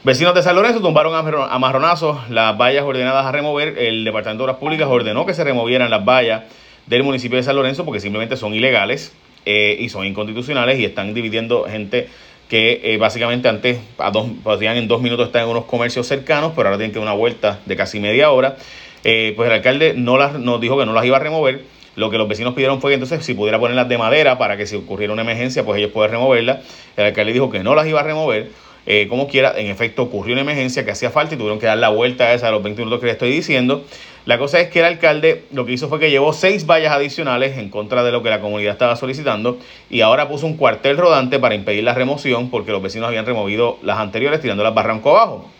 vecinos 0.04 0.34
de 0.34 0.42
San 0.42 0.54
Lorenzo 0.54 0.80
tumbaron 0.80 1.14
a 1.14 1.58
marronazos 1.58 2.28
las 2.28 2.56
vallas 2.58 2.84
ordenadas 2.84 3.24
a 3.24 3.32
remover. 3.32 3.78
El 3.78 4.04
Departamento 4.04 4.42
de 4.42 4.50
Obras 4.50 4.60
Públicas 4.60 4.86
ordenó 4.88 5.24
que 5.24 5.34
se 5.34 5.44
removieran 5.44 5.90
las 5.90 6.04
vallas 6.04 6.42
del 6.86 7.02
municipio 7.02 7.38
de 7.38 7.42
San 7.42 7.56
Lorenzo 7.56 7.84
porque 7.84 8.00
simplemente 8.00 8.36
son 8.36 8.54
ilegales 8.54 9.12
eh, 9.46 9.76
y 9.80 9.88
son 9.88 10.06
inconstitucionales 10.06 10.78
y 10.78 10.84
están 10.84 11.14
dividiendo 11.14 11.64
gente 11.64 12.08
que 12.48 12.80
eh, 12.82 12.96
básicamente 12.98 13.48
antes 13.48 13.78
a 13.98 14.12
podían 14.12 14.76
en 14.76 14.88
dos 14.88 15.00
minutos 15.00 15.26
estar 15.26 15.42
en 15.42 15.48
unos 15.48 15.64
comercios 15.64 16.06
cercanos, 16.06 16.52
pero 16.54 16.68
ahora 16.68 16.78
tienen 16.78 16.92
que 16.92 16.98
dar 16.98 17.08
una 17.08 17.16
vuelta 17.16 17.60
de 17.64 17.76
casi 17.76 17.98
media 17.98 18.30
hora. 18.30 18.56
Eh, 19.04 19.32
pues 19.36 19.48
el 19.48 19.54
alcalde 19.54 19.94
no 19.96 20.18
las, 20.18 20.34
nos 20.34 20.60
dijo 20.60 20.78
que 20.78 20.84
no 20.84 20.92
las 20.92 21.04
iba 21.04 21.16
a 21.16 21.20
remover. 21.20 21.62
Lo 21.96 22.10
que 22.10 22.18
los 22.18 22.28
vecinos 22.28 22.54
pidieron 22.54 22.80
fue 22.80 22.90
que 22.90 22.94
entonces 22.94 23.24
si 23.24 23.34
pudiera 23.34 23.58
ponerlas 23.58 23.88
de 23.88 23.98
madera 23.98 24.38
para 24.38 24.56
que 24.56 24.66
si 24.66 24.76
ocurriera 24.76 25.12
una 25.12 25.22
emergencia, 25.22 25.64
pues 25.64 25.78
ellos 25.78 25.90
puedan 25.92 26.12
removerlas. 26.12 26.58
El 26.96 27.06
alcalde 27.06 27.32
dijo 27.32 27.50
que 27.50 27.62
no 27.62 27.74
las 27.74 27.86
iba 27.86 28.00
a 28.00 28.04
remover. 28.04 28.50
Eh, 28.90 29.06
como 29.06 29.28
quiera, 29.28 29.52
en 29.54 29.66
efecto 29.66 30.02
ocurrió 30.02 30.32
una 30.32 30.40
emergencia 30.40 30.82
que 30.82 30.90
hacía 30.90 31.10
falta 31.10 31.34
y 31.34 31.36
tuvieron 31.36 31.58
que 31.58 31.66
dar 31.66 31.76
la 31.76 31.90
vuelta 31.90 32.24
a 32.24 32.32
esa 32.32 32.48
a 32.48 32.50
los 32.50 32.62
20 32.62 32.80
minutos 32.80 33.00
que 33.00 33.06
le 33.06 33.12
estoy 33.12 33.30
diciendo. 33.30 33.84
La 34.24 34.38
cosa 34.38 34.60
es 34.60 34.70
que 34.70 34.78
el 34.78 34.86
alcalde 34.86 35.44
lo 35.52 35.66
que 35.66 35.72
hizo 35.72 35.90
fue 35.90 36.00
que 36.00 36.10
llevó 36.10 36.32
seis 36.32 36.64
vallas 36.64 36.90
adicionales 36.92 37.58
en 37.58 37.68
contra 37.68 38.02
de 38.02 38.12
lo 38.12 38.22
que 38.22 38.30
la 38.30 38.40
comunidad 38.40 38.72
estaba 38.72 38.96
solicitando 38.96 39.58
y 39.90 40.00
ahora 40.00 40.26
puso 40.26 40.46
un 40.46 40.56
cuartel 40.56 40.96
rodante 40.96 41.38
para 41.38 41.54
impedir 41.54 41.84
la 41.84 41.92
remoción 41.92 42.48
porque 42.48 42.72
los 42.72 42.80
vecinos 42.80 43.08
habían 43.08 43.26
removido 43.26 43.78
las 43.82 43.98
anteriores 43.98 44.40
tirando 44.40 44.62
las 44.62 44.72
barranco 44.72 45.10
abajo. 45.10 45.50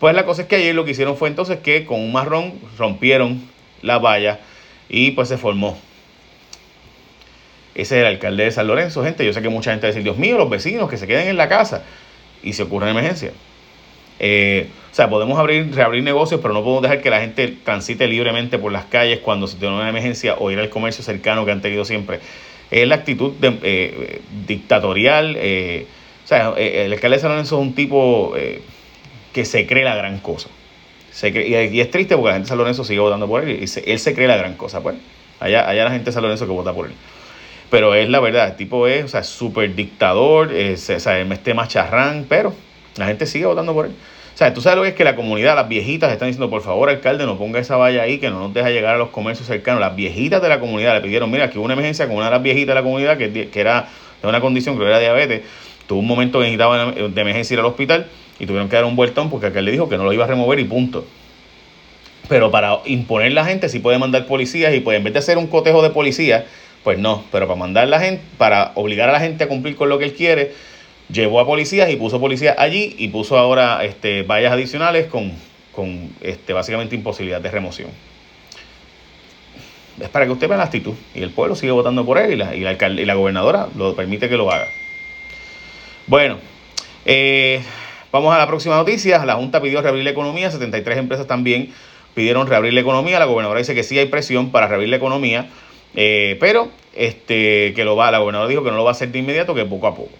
Pues 0.00 0.16
la 0.16 0.24
cosa 0.24 0.42
es 0.42 0.48
que 0.48 0.56
ayer 0.56 0.74
lo 0.74 0.84
que 0.84 0.90
hicieron 0.90 1.16
fue 1.16 1.28
entonces 1.28 1.60
que 1.60 1.86
con 1.86 2.00
un 2.00 2.10
marrón 2.10 2.54
rompieron 2.76 3.40
la 3.82 4.00
valla 4.00 4.40
y 4.88 5.12
pues 5.12 5.28
se 5.28 5.38
formó. 5.38 5.78
Ese 7.76 7.96
es 7.96 8.00
el 8.00 8.06
alcalde 8.06 8.44
de 8.44 8.50
San 8.50 8.66
Lorenzo, 8.66 9.04
gente. 9.04 9.24
Yo 9.24 9.32
sé 9.32 9.42
que 9.42 9.48
mucha 9.48 9.70
gente 9.70 9.86
va 9.86 9.88
a 9.88 9.92
decir, 9.92 10.02
Dios 10.02 10.16
mío, 10.16 10.38
los 10.38 10.50
vecinos 10.50 10.90
que 10.90 10.96
se 10.96 11.06
queden 11.06 11.28
en 11.28 11.36
la 11.36 11.48
casa 11.48 11.84
y 12.44 12.52
se 12.52 12.62
ocurre 12.62 12.84
una 12.84 12.92
emergencia. 12.92 13.32
Eh, 14.20 14.68
o 14.92 14.94
sea, 14.94 15.10
podemos 15.10 15.38
abrir, 15.38 15.74
reabrir 15.74 16.02
negocios, 16.04 16.40
pero 16.40 16.54
no 16.54 16.62
podemos 16.62 16.82
dejar 16.82 17.02
que 17.02 17.10
la 17.10 17.20
gente 17.20 17.48
transite 17.64 18.06
libremente 18.06 18.58
por 18.58 18.70
las 18.70 18.84
calles 18.84 19.18
cuando 19.18 19.48
se 19.48 19.56
tiene 19.56 19.74
una 19.74 19.88
emergencia 19.88 20.36
o 20.38 20.50
ir 20.50 20.58
al 20.58 20.68
comercio 20.68 21.02
cercano 21.02 21.44
que 21.44 21.50
han 21.50 21.60
tenido 21.60 21.84
siempre. 21.84 22.20
Es 22.70 22.86
la 22.86 22.94
actitud 22.96 23.32
eh, 23.42 24.20
dictatorial. 24.46 25.36
Eh, 25.38 25.86
o 26.24 26.26
sea, 26.26 26.54
el 26.56 26.92
alcalde 26.92 27.16
de 27.16 27.20
San 27.20 27.30
Lorenzo 27.30 27.56
es 27.56 27.62
un 27.62 27.74
tipo 27.74 28.34
que 29.32 29.44
se 29.44 29.66
cree 29.66 29.84
la 29.84 29.94
gran 29.96 30.20
cosa. 30.20 30.48
y, 31.22 31.80
es 31.80 31.90
triste 31.90 32.14
porque 32.14 32.28
la 32.28 32.34
gente 32.34 32.46
de 32.46 32.48
San 32.48 32.58
Lorenzo 32.58 32.84
sigue 32.84 33.00
votando 33.00 33.26
por 33.26 33.42
él 33.42 33.58
y 33.60 33.90
él 33.90 33.98
se 33.98 34.14
cree 34.14 34.28
la 34.28 34.36
gran 34.36 34.54
cosa. 34.54 34.80
Pues 34.80 34.96
allá, 35.40 35.68
allá 35.68 35.84
la 35.84 35.90
gente 35.90 36.06
de 36.06 36.12
San 36.12 36.22
Lorenzo 36.22 36.46
que 36.46 36.52
vota 36.52 36.72
por 36.72 36.86
él. 36.86 36.92
Pero 37.70 37.94
es 37.94 38.08
la 38.08 38.20
verdad, 38.20 38.48
el 38.48 38.56
tipo 38.56 38.86
es, 38.86 39.04
o 39.04 39.08
sea, 39.08 39.24
súper 39.24 39.74
dictador, 39.74 40.52
es, 40.52 40.88
o 40.90 41.00
sea, 41.00 41.20
este 41.20 41.54
macharrán, 41.54 42.26
pero 42.28 42.54
la 42.96 43.06
gente 43.06 43.26
sigue 43.26 43.46
votando 43.46 43.72
por 43.74 43.86
él. 43.86 43.92
O 44.34 44.36
sea, 44.36 44.52
tú 44.52 44.60
sabes 44.60 44.76
lo 44.76 44.82
que 44.82 44.90
es 44.90 44.94
que 44.94 45.04
la 45.04 45.14
comunidad, 45.14 45.54
las 45.54 45.68
viejitas 45.68 46.12
están 46.12 46.28
diciendo, 46.28 46.50
por 46.50 46.62
favor, 46.62 46.90
alcalde, 46.90 47.24
no 47.24 47.38
ponga 47.38 47.60
esa 47.60 47.76
valla 47.76 48.02
ahí, 48.02 48.18
que 48.18 48.30
no 48.30 48.40
nos 48.40 48.54
deja 48.54 48.70
llegar 48.70 48.96
a 48.96 48.98
los 48.98 49.10
comercios 49.10 49.46
cercanos. 49.46 49.80
Las 49.80 49.94
viejitas 49.94 50.42
de 50.42 50.48
la 50.48 50.58
comunidad 50.58 50.94
le 50.94 51.00
pidieron, 51.02 51.30
mira, 51.30 51.44
aquí 51.44 51.58
hubo 51.58 51.64
una 51.64 51.74
emergencia 51.74 52.06
con 52.06 52.16
una 52.16 52.26
de 52.26 52.30
las 52.32 52.42
viejitas 52.42 52.68
de 52.68 52.74
la 52.74 52.82
comunidad 52.82 53.16
que, 53.16 53.48
que 53.48 53.60
era 53.60 53.88
de 54.20 54.28
una 54.28 54.40
condición, 54.40 54.76
que 54.76 54.84
era 54.84 54.98
diabetes, 54.98 55.42
tuvo 55.86 56.00
un 56.00 56.06
momento 56.06 56.40
que 56.40 56.46
necesitaba 56.46 56.92
de 56.92 57.20
emergencia 57.20 57.54
ir 57.54 57.60
al 57.60 57.66
hospital 57.66 58.06
y 58.38 58.46
tuvieron 58.46 58.68
que 58.68 58.76
dar 58.76 58.84
un 58.84 58.96
vueltón 58.96 59.30
porque 59.30 59.46
aquel 59.46 59.64
le 59.64 59.72
dijo 59.72 59.88
que 59.88 59.96
no 59.96 60.04
lo 60.04 60.12
iba 60.12 60.24
a 60.24 60.28
remover 60.28 60.58
y 60.58 60.64
punto. 60.64 61.04
Pero 62.28 62.50
para 62.50 62.78
imponer 62.86 63.32
la 63.32 63.44
gente 63.44 63.68
sí 63.68 63.80
puede 63.80 63.98
mandar 63.98 64.26
policías 64.26 64.74
y 64.74 64.80
pues 64.80 64.96
en 64.96 65.04
vez 65.04 65.12
de 65.12 65.18
hacer 65.18 65.38
un 65.38 65.46
cotejo 65.46 65.82
de 65.82 65.90
policías, 65.90 66.44
pues 66.84 66.98
no, 66.98 67.24
pero 67.32 67.46
para 67.46 67.58
mandar 67.58 67.88
la 67.88 67.98
gente, 67.98 68.22
para 68.38 68.72
obligar 68.76 69.08
a 69.08 69.12
la 69.12 69.20
gente 69.20 69.44
a 69.44 69.48
cumplir 69.48 69.74
con 69.74 69.88
lo 69.88 69.98
que 69.98 70.04
él 70.04 70.14
quiere, 70.14 70.52
llevó 71.08 71.40
a 71.40 71.46
policías 71.46 71.90
y 71.90 71.96
puso 71.96 72.20
policías 72.20 72.56
allí 72.58 72.94
y 72.98 73.08
puso 73.08 73.36
ahora 73.38 73.82
este, 73.84 74.22
vallas 74.22 74.52
adicionales 74.52 75.06
con, 75.06 75.32
con 75.72 76.10
este, 76.20 76.52
básicamente 76.52 76.94
imposibilidad 76.94 77.40
de 77.40 77.50
remoción. 77.50 77.90
Es 80.00 80.08
para 80.08 80.26
que 80.26 80.32
usted 80.32 80.48
vea 80.48 80.58
la 80.58 80.64
actitud 80.64 80.94
y 81.14 81.22
el 81.22 81.30
pueblo 81.30 81.56
sigue 81.56 81.72
votando 81.72 82.04
por 82.04 82.18
él 82.18 82.32
y 82.32 82.36
la, 82.36 82.54
y 82.54 82.60
la, 82.60 82.72
y 82.72 83.04
la 83.04 83.14
gobernadora 83.14 83.68
lo 83.76 83.96
permite 83.96 84.28
que 84.28 84.36
lo 84.36 84.50
haga. 84.50 84.66
Bueno, 86.06 86.38
eh, 87.06 87.62
Vamos 88.14 88.32
a 88.32 88.38
la 88.38 88.46
próxima 88.46 88.76
noticia. 88.76 89.24
La 89.24 89.34
Junta 89.34 89.60
pidió 89.60 89.82
reabrir 89.82 90.04
la 90.04 90.10
economía. 90.10 90.48
73 90.48 90.98
empresas 90.98 91.26
también 91.26 91.70
pidieron 92.14 92.46
reabrir 92.46 92.72
la 92.72 92.78
economía. 92.78 93.18
La 93.18 93.24
gobernadora 93.24 93.58
dice 93.58 93.74
que 93.74 93.82
sí 93.82 93.98
hay 93.98 94.06
presión 94.06 94.52
para 94.52 94.68
reabrir 94.68 94.88
la 94.88 94.94
economía, 94.94 95.48
eh, 95.96 96.36
pero 96.40 96.68
este, 96.94 97.72
que 97.74 97.84
lo 97.84 97.96
va, 97.96 98.10
la 98.10 98.18
gobernadora 98.18 98.48
dijo 98.48 98.64
que 98.64 98.70
no 98.70 98.76
lo 98.76 98.84
va 98.84 98.90
a 98.90 98.92
hacer 98.92 99.10
de 99.10 99.18
inmediato, 99.18 99.54
que 99.54 99.64
poco 99.64 99.86
a 99.86 99.94
poco. 99.94 100.12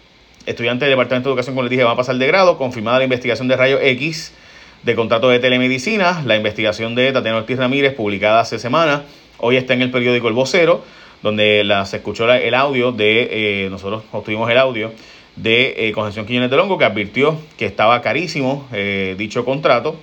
Estudiantes 0.47 0.87
del 0.87 0.91
Departamento 0.91 1.29
de 1.29 1.33
Educación, 1.33 1.55
como 1.55 1.63
les 1.63 1.71
dije, 1.71 1.85
van 1.85 1.95
a 1.95 1.97
pasar 1.97 2.17
de 2.17 2.27
grado. 2.27 2.59
Confirmada 2.59 2.99
la 2.99 3.05
investigación 3.05 3.49
de 3.49 3.57
rayos 3.57 3.81
X 3.83 4.33
de 4.83 4.95
contrato 4.95 5.31
de 5.31 5.39
telemedicina. 5.39 6.23
La 6.27 6.37
investigación 6.37 6.95
de 6.95 7.13
Tatiana 7.13 7.39
Ortiz 7.39 7.57
Ramírez, 7.57 7.95
publicada 7.95 8.41
hace 8.41 8.59
semanas. 8.59 9.03
Hoy 9.39 9.57
está 9.57 9.73
en 9.73 9.83
el 9.83 9.91
periódico 9.91 10.29
El 10.29 10.35
Vocero, 10.35 10.85
donde 11.23 11.65
se 11.87 11.97
escuchó 11.97 12.31
el 12.31 12.55
audio 12.55 12.93
de, 12.93 13.65
eh, 13.65 13.71
nosotros 13.71 14.05
obtuvimos 14.13 14.51
el 14.51 14.59
audio 14.59 14.93
de 15.37 15.89
eh, 15.89 15.93
Concepción 15.93 16.27
Quiñones 16.27 16.51
de 16.51 16.57
Longo, 16.57 16.77
que 16.77 16.85
advirtió 16.85 17.39
que 17.57 17.65
estaba 17.65 18.01
carísimo 18.03 18.69
eh, 18.73 19.15
dicho 19.17 19.45
contrato 19.45 19.97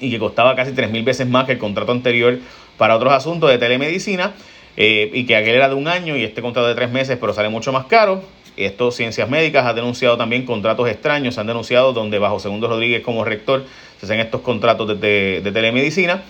y 0.00 0.10
que 0.10 0.18
costaba 0.18 0.54
casi 0.54 0.72
tres 0.72 0.90
mil 0.90 1.02
veces 1.02 1.28
más 1.28 1.44
que 1.46 1.52
el 1.52 1.58
contrato 1.58 1.92
anterior 1.92 2.38
para 2.78 2.96
otros 2.96 3.12
asuntos 3.12 3.50
de 3.50 3.58
telemedicina 3.58 4.32
eh, 4.76 5.10
y 5.12 5.24
que 5.26 5.36
aquel 5.36 5.54
era 5.54 5.68
de 5.68 5.74
un 5.74 5.88
año 5.88 6.16
y 6.16 6.24
este 6.24 6.42
contrato 6.42 6.68
de 6.68 6.74
tres 6.74 6.90
meses, 6.90 7.18
pero 7.20 7.32
sale 7.32 7.48
mucho 7.48 7.72
más 7.72 7.86
caro. 7.86 8.22
Esto 8.56 8.90
Ciencias 8.90 9.28
Médicas 9.30 9.66
ha 9.66 9.72
denunciado 9.72 10.16
también 10.16 10.44
contratos 10.44 10.88
extraños, 10.88 11.34
se 11.34 11.40
han 11.40 11.46
denunciado 11.46 11.92
donde 11.92 12.18
bajo 12.18 12.38
Segundo 12.40 12.68
Rodríguez 12.68 13.02
como 13.02 13.24
rector 13.24 13.64
se 13.98 14.06
hacen 14.06 14.20
estos 14.20 14.40
contratos 14.40 15.00
de, 15.00 15.50
telemedicina. 15.52 16.22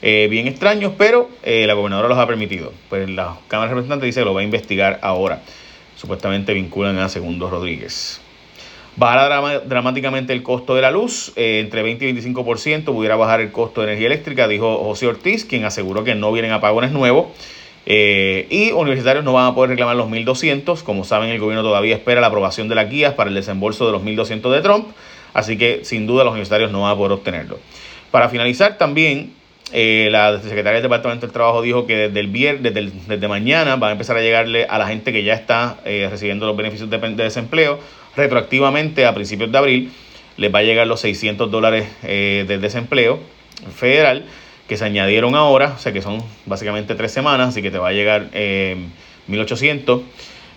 bien 0.00 0.46
extraños, 0.46 0.92
pero 0.96 1.28
la 1.44 1.74
gobernadora 1.74 2.08
los 2.08 2.18
ha 2.18 2.26
permitido. 2.26 2.72
Pues 2.88 3.08
la 3.10 3.36
Cámara 3.48 3.68
de 3.68 3.74
Representantes 3.74 4.06
dice 4.06 4.20
que 4.20 4.24
lo 4.24 4.34
va 4.34 4.40
a 4.40 4.44
investigar 4.44 4.98
ahora 5.02 5.42
supuestamente 5.96 6.52
vinculan 6.52 6.98
a 6.98 7.08
Segundo 7.08 7.50
Rodríguez. 7.50 8.20
Bajará 8.96 9.60
dramáticamente 9.60 10.32
el 10.32 10.42
costo 10.42 10.74
de 10.74 10.80
la 10.80 10.90
luz, 10.90 11.32
eh, 11.36 11.60
entre 11.60 11.82
20 11.82 12.08
y 12.08 12.12
25% 12.14 12.84
pudiera 12.84 13.16
bajar 13.16 13.40
el 13.40 13.52
costo 13.52 13.82
de 13.82 13.88
energía 13.88 14.06
eléctrica, 14.06 14.48
dijo 14.48 14.78
José 14.78 15.06
Ortiz, 15.06 15.44
quien 15.44 15.64
aseguró 15.64 16.02
que 16.02 16.14
no 16.14 16.32
vienen 16.32 16.52
apagones 16.52 16.92
nuevos. 16.92 17.26
Eh, 17.88 18.48
y 18.50 18.72
universitarios 18.72 19.24
no 19.24 19.32
van 19.32 19.46
a 19.46 19.54
poder 19.54 19.70
reclamar 19.70 19.94
los 19.94 20.08
1.200. 20.08 20.82
Como 20.82 21.04
saben, 21.04 21.30
el 21.30 21.38
gobierno 21.38 21.62
todavía 21.62 21.94
espera 21.94 22.20
la 22.20 22.26
aprobación 22.26 22.68
de 22.68 22.74
las 22.74 22.90
guías 22.90 23.14
para 23.14 23.30
el 23.30 23.34
desembolso 23.36 23.86
de 23.86 23.92
los 23.92 24.02
1.200 24.02 24.50
de 24.50 24.60
Trump. 24.60 24.88
Así 25.32 25.56
que 25.56 25.84
sin 25.84 26.06
duda 26.06 26.24
los 26.24 26.32
universitarios 26.32 26.72
no 26.72 26.82
van 26.82 26.92
a 26.92 26.96
poder 26.96 27.12
obtenerlo. 27.12 27.58
Para 28.10 28.28
finalizar, 28.28 28.76
también 28.76 29.32
eh, 29.72 30.08
la 30.10 30.40
secretaria 30.40 30.74
del 30.74 30.82
Departamento 30.82 31.26
del 31.26 31.32
Trabajo 31.32 31.62
dijo 31.62 31.86
que 31.86 31.96
desde 31.96 32.20
el 32.20 32.26
viernes, 32.26 32.74
desde, 33.06 33.28
mañana, 33.28 33.76
van 33.76 33.90
a 33.90 33.92
empezar 33.92 34.16
a 34.16 34.20
llegarle 34.20 34.64
a 34.64 34.78
la 34.78 34.88
gente 34.88 35.12
que 35.12 35.22
ya 35.22 35.34
está 35.34 35.78
eh, 35.84 36.08
recibiendo 36.10 36.46
los 36.46 36.56
beneficios 36.56 36.90
de, 36.90 36.98
desempleo 36.98 37.78
retroactivamente 38.16 39.06
a 39.06 39.14
principios 39.14 39.52
de 39.52 39.58
abril. 39.58 39.92
Les 40.36 40.52
va 40.52 40.58
a 40.58 40.62
llegar 40.62 40.86
los 40.86 41.00
600 41.00 41.50
dólares 41.50 41.86
de 42.02 42.58
desempleo 42.60 43.20
federal 43.74 44.24
que 44.68 44.76
se 44.76 44.84
añadieron 44.84 45.34
ahora, 45.34 45.74
o 45.76 45.78
sea 45.78 45.92
que 45.92 46.02
son 46.02 46.22
básicamente 46.44 46.94
tres 46.94 47.12
semanas, 47.12 47.50
así 47.50 47.62
que 47.62 47.70
te 47.70 47.78
va 47.78 47.88
a 47.88 47.92
llegar 47.92 48.30
1800. 49.26 50.00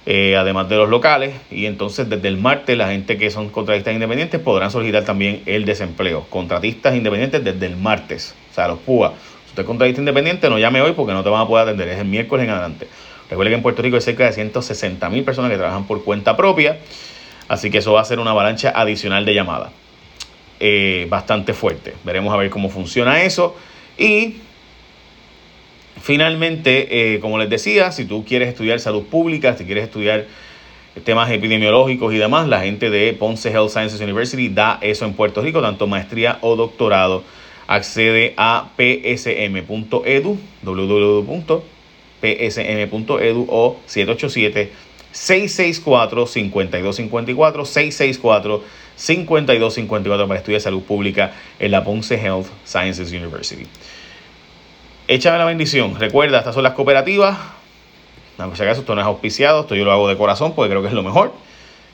eh, 0.06 0.36
además 0.38 0.68
de 0.70 0.76
los 0.76 0.90
locales. 0.90 1.36
Y 1.52 1.66
entonces 1.68 2.10
desde 2.10 2.28
el 2.30 2.38
martes 2.38 2.76
la 2.78 2.88
gente 2.90 3.18
que 3.18 3.30
son 3.30 3.50
contratistas 3.50 3.94
independientes 3.94 4.40
podrán 4.40 4.72
solicitar 4.72 5.04
también 5.04 5.44
el 5.46 5.66
desempleo. 5.66 6.26
Contratistas 6.30 6.96
independientes 6.96 7.44
desde 7.44 7.66
el 7.68 7.78
martes, 7.78 8.34
o 8.52 8.54
sea, 8.56 8.68
los 8.68 8.80
PUA. 8.80 9.10
Si 9.10 9.50
usted 9.50 9.62
es 9.62 9.68
contratista 9.68 10.02
independiente, 10.02 10.50
no 10.50 10.58
llame 10.58 10.82
hoy 10.82 10.94
porque 10.94 11.14
no 11.14 11.24
te 11.24 11.30
van 11.30 11.42
a 11.42 11.48
poder 11.48 11.68
atender, 11.68 11.90
es 11.90 12.00
el 12.00 12.08
miércoles 12.08 12.46
en 12.46 12.52
adelante. 12.52 12.88
Recuerde 13.30 13.52
que 13.52 13.56
en 13.58 13.62
Puerto 13.62 13.82
Rico 13.84 13.96
hay 13.98 14.02
cerca 14.02 14.26
de 14.26 14.34
160 14.34 15.08
mil 15.10 15.24
personas 15.24 15.52
que 15.52 15.58
trabajan 15.58 15.86
por 15.86 16.04
cuenta 16.04 16.36
propia, 16.36 16.80
así 17.48 17.70
que 17.70 17.78
eso 17.78 17.94
va 17.94 18.02
a 18.02 18.06
ser 18.06 18.20
una 18.20 18.32
avalancha 18.32 18.72
adicional 18.76 19.26
de 19.26 19.34
llamadas. 19.36 19.72
Eh, 20.60 21.06
bastante 21.10 21.54
fuerte. 21.54 21.94
Veremos 22.04 22.34
a 22.34 22.38
ver 22.38 22.50
cómo 22.50 22.70
funciona 22.70 23.22
eso. 23.22 23.56
Y 24.00 24.38
finalmente, 26.02 27.14
eh, 27.16 27.20
como 27.20 27.38
les 27.38 27.50
decía, 27.50 27.92
si 27.92 28.06
tú 28.06 28.24
quieres 28.26 28.48
estudiar 28.48 28.80
salud 28.80 29.04
pública, 29.04 29.58
si 29.58 29.66
quieres 29.66 29.84
estudiar 29.84 30.26
temas 31.04 31.30
epidemiológicos 31.30 32.14
y 32.14 32.18
demás, 32.18 32.48
la 32.48 32.62
gente 32.62 32.90
de 32.90 33.14
Ponce 33.14 33.52
Health 33.52 33.72
Sciences 33.72 34.00
University 34.00 34.48
da 34.48 34.80
eso 34.82 35.04
en 35.06 35.14
Puerto 35.14 35.42
Rico, 35.42 35.62
tanto 35.62 35.86
maestría 35.86 36.40
o 36.42 36.56
doctorado. 36.56 37.24
Accede 37.68 38.34
a 38.38 38.70
psm.edu, 38.78 40.40
www.psm.edu 40.64 41.38
o 43.50 43.78
787 43.86 44.72
664 45.12 46.26
5254 46.26 47.66
664 47.66 48.64
5254 49.00 50.28
para 50.28 50.40
estudiar 50.40 50.60
salud 50.60 50.84
pública 50.84 51.32
en 51.58 51.72
la 51.72 51.84
Ponce 51.86 52.16
Health 52.16 52.48
Sciences 52.66 53.12
University. 53.12 53.66
Échame 55.08 55.38
la 55.38 55.46
bendición. 55.46 55.98
Recuerda, 55.98 56.40
estas 56.40 56.54
son 56.54 56.64
las 56.64 56.74
cooperativas. 56.74 57.38
No, 58.38 58.54
si 58.56 58.62
acaso 58.62 58.82
esto 58.82 58.96
no 58.96 59.02
es 59.02 59.08
auspiciado, 59.08 59.62
esto 59.62 59.76
yo 59.76 59.86
lo 59.86 59.94
hago 59.94 60.08
de 60.10 60.18
corazón 60.18 60.54
porque 60.54 60.70
creo 60.70 60.82
que 60.82 60.90
es 60.90 60.94
lo 60.94 61.04
mejor. 61.04 61.32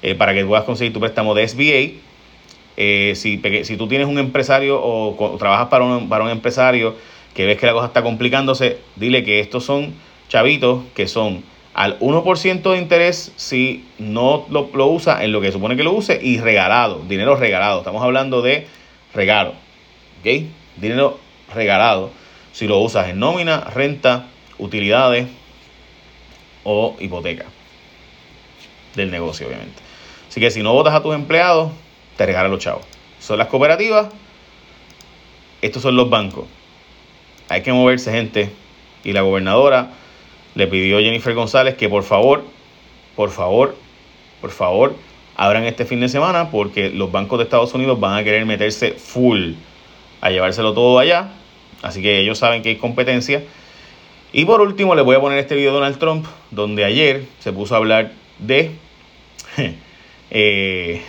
Eh, 0.01 0.15
para 0.15 0.33
que 0.33 0.43
puedas 0.45 0.65
conseguir 0.65 0.93
tu 0.93 0.99
préstamo 0.99 1.35
de 1.35 1.47
SBA. 1.47 2.01
Eh, 2.77 3.13
si, 3.15 3.37
tú 3.77 3.87
tienes 3.87 4.07
un 4.07 4.17
empresario 4.17 4.81
o, 4.81 5.37
trabajas 5.37 5.67
para 5.67 5.85
un, 5.85 6.09
para 6.09 6.23
un 6.23 6.31
empresario 6.31 6.95
que 7.35 7.45
ves 7.45 7.57
que 7.57 7.67
la 7.67 7.73
cosa 7.73 7.87
está 7.87 8.01
complicándose, 8.01 8.79
dile 8.95 9.23
que 9.23 9.39
estos 9.39 9.63
son 9.63 9.93
chavitos 10.27 10.81
que 10.95 11.07
son 11.07 11.43
al 11.75 11.99
1% 11.99 12.71
de 12.71 12.77
interés 12.77 13.33
si 13.35 13.85
no 13.99 14.45
lo, 14.49 14.69
lo, 14.73 14.87
usa 14.87 15.25
en 15.25 15.33
lo 15.33 15.41
que 15.41 15.51
supone 15.51 15.75
que 15.75 15.83
lo 15.83 15.91
use 15.91 16.17
y 16.21 16.39
regalado, 16.39 17.03
dinero 17.07 17.35
regalado. 17.35 17.79
Estamos 17.79 18.01
hablando 18.01 18.41
de 18.41 18.65
regalo, 19.13 19.51
¿ok? 20.21 20.45
Dinero 20.77 21.19
regalado 21.53 22.11
si 22.53 22.65
lo 22.65 22.79
usas 22.79 23.09
en 23.09 23.19
nómina, 23.19 23.59
renta, 23.59 24.27
utilidades 24.57 25.27
o 26.63 26.95
hipoteca 26.97 27.45
del 28.95 29.11
negocio, 29.11 29.45
obviamente. 29.45 29.81
Así 30.29 30.39
que 30.39 30.51
si 30.51 30.63
no 30.63 30.71
votas 30.71 30.93
a 30.93 31.03
tus 31.03 31.13
empleados, 31.13 31.73
te 32.15 32.25
regalan 32.25 32.51
los 32.51 32.61
chavos. 32.61 32.85
Son 33.19 33.37
las 33.37 33.49
cooperativas, 33.49 34.07
estos 35.61 35.81
son 35.81 35.97
los 35.97 36.09
bancos. 36.09 36.45
Hay 37.49 37.63
que 37.63 37.73
moverse, 37.73 38.13
gente. 38.13 38.49
Y 39.03 39.11
la 39.11 39.21
gobernadora 39.21 39.91
le 40.55 40.67
pidió 40.67 40.99
Jennifer 40.99 41.33
González 41.33 41.75
que 41.75 41.89
por 41.89 42.03
favor, 42.03 42.43
por 43.15 43.29
favor, 43.29 43.75
por 44.41 44.51
favor, 44.51 44.95
abran 45.35 45.65
este 45.65 45.85
fin 45.85 45.99
de 45.99 46.09
semana 46.09 46.49
porque 46.49 46.89
los 46.89 47.11
bancos 47.11 47.37
de 47.39 47.43
Estados 47.43 47.73
Unidos 47.73 47.99
van 47.99 48.17
a 48.17 48.23
querer 48.23 48.45
meterse 48.45 48.93
full 48.93 49.53
a 50.21 50.31
llevárselo 50.31 50.73
todo 50.73 50.97
allá. 50.97 51.29
Así 51.81 52.01
que 52.01 52.19
ellos 52.19 52.39
saben 52.39 52.63
que 52.63 52.69
hay 52.69 52.75
competencia. 52.77 53.43
Y 54.33 54.45
por 54.45 54.61
último, 54.61 54.95
les 54.95 55.05
voy 55.05 55.15
a 55.15 55.21
poner 55.21 55.37
este 55.37 55.55
video 55.55 55.71
de 55.71 55.79
Donald 55.79 55.99
Trump, 55.99 56.25
donde 56.51 56.83
ayer 56.83 57.25
se 57.39 57.53
puso 57.53 57.75
a 57.75 57.77
hablar 57.77 58.11
de, 58.39 58.71
eh, 60.31 61.01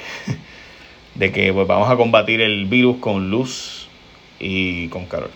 de 1.15 1.33
que 1.33 1.53
pues, 1.53 1.67
vamos 1.67 1.91
a 1.91 1.97
combatir 1.97 2.41
el 2.41 2.67
virus 2.67 2.99
con 2.99 3.31
luz 3.31 3.88
y 4.38 4.88
con 4.88 5.07
calor. 5.07 5.31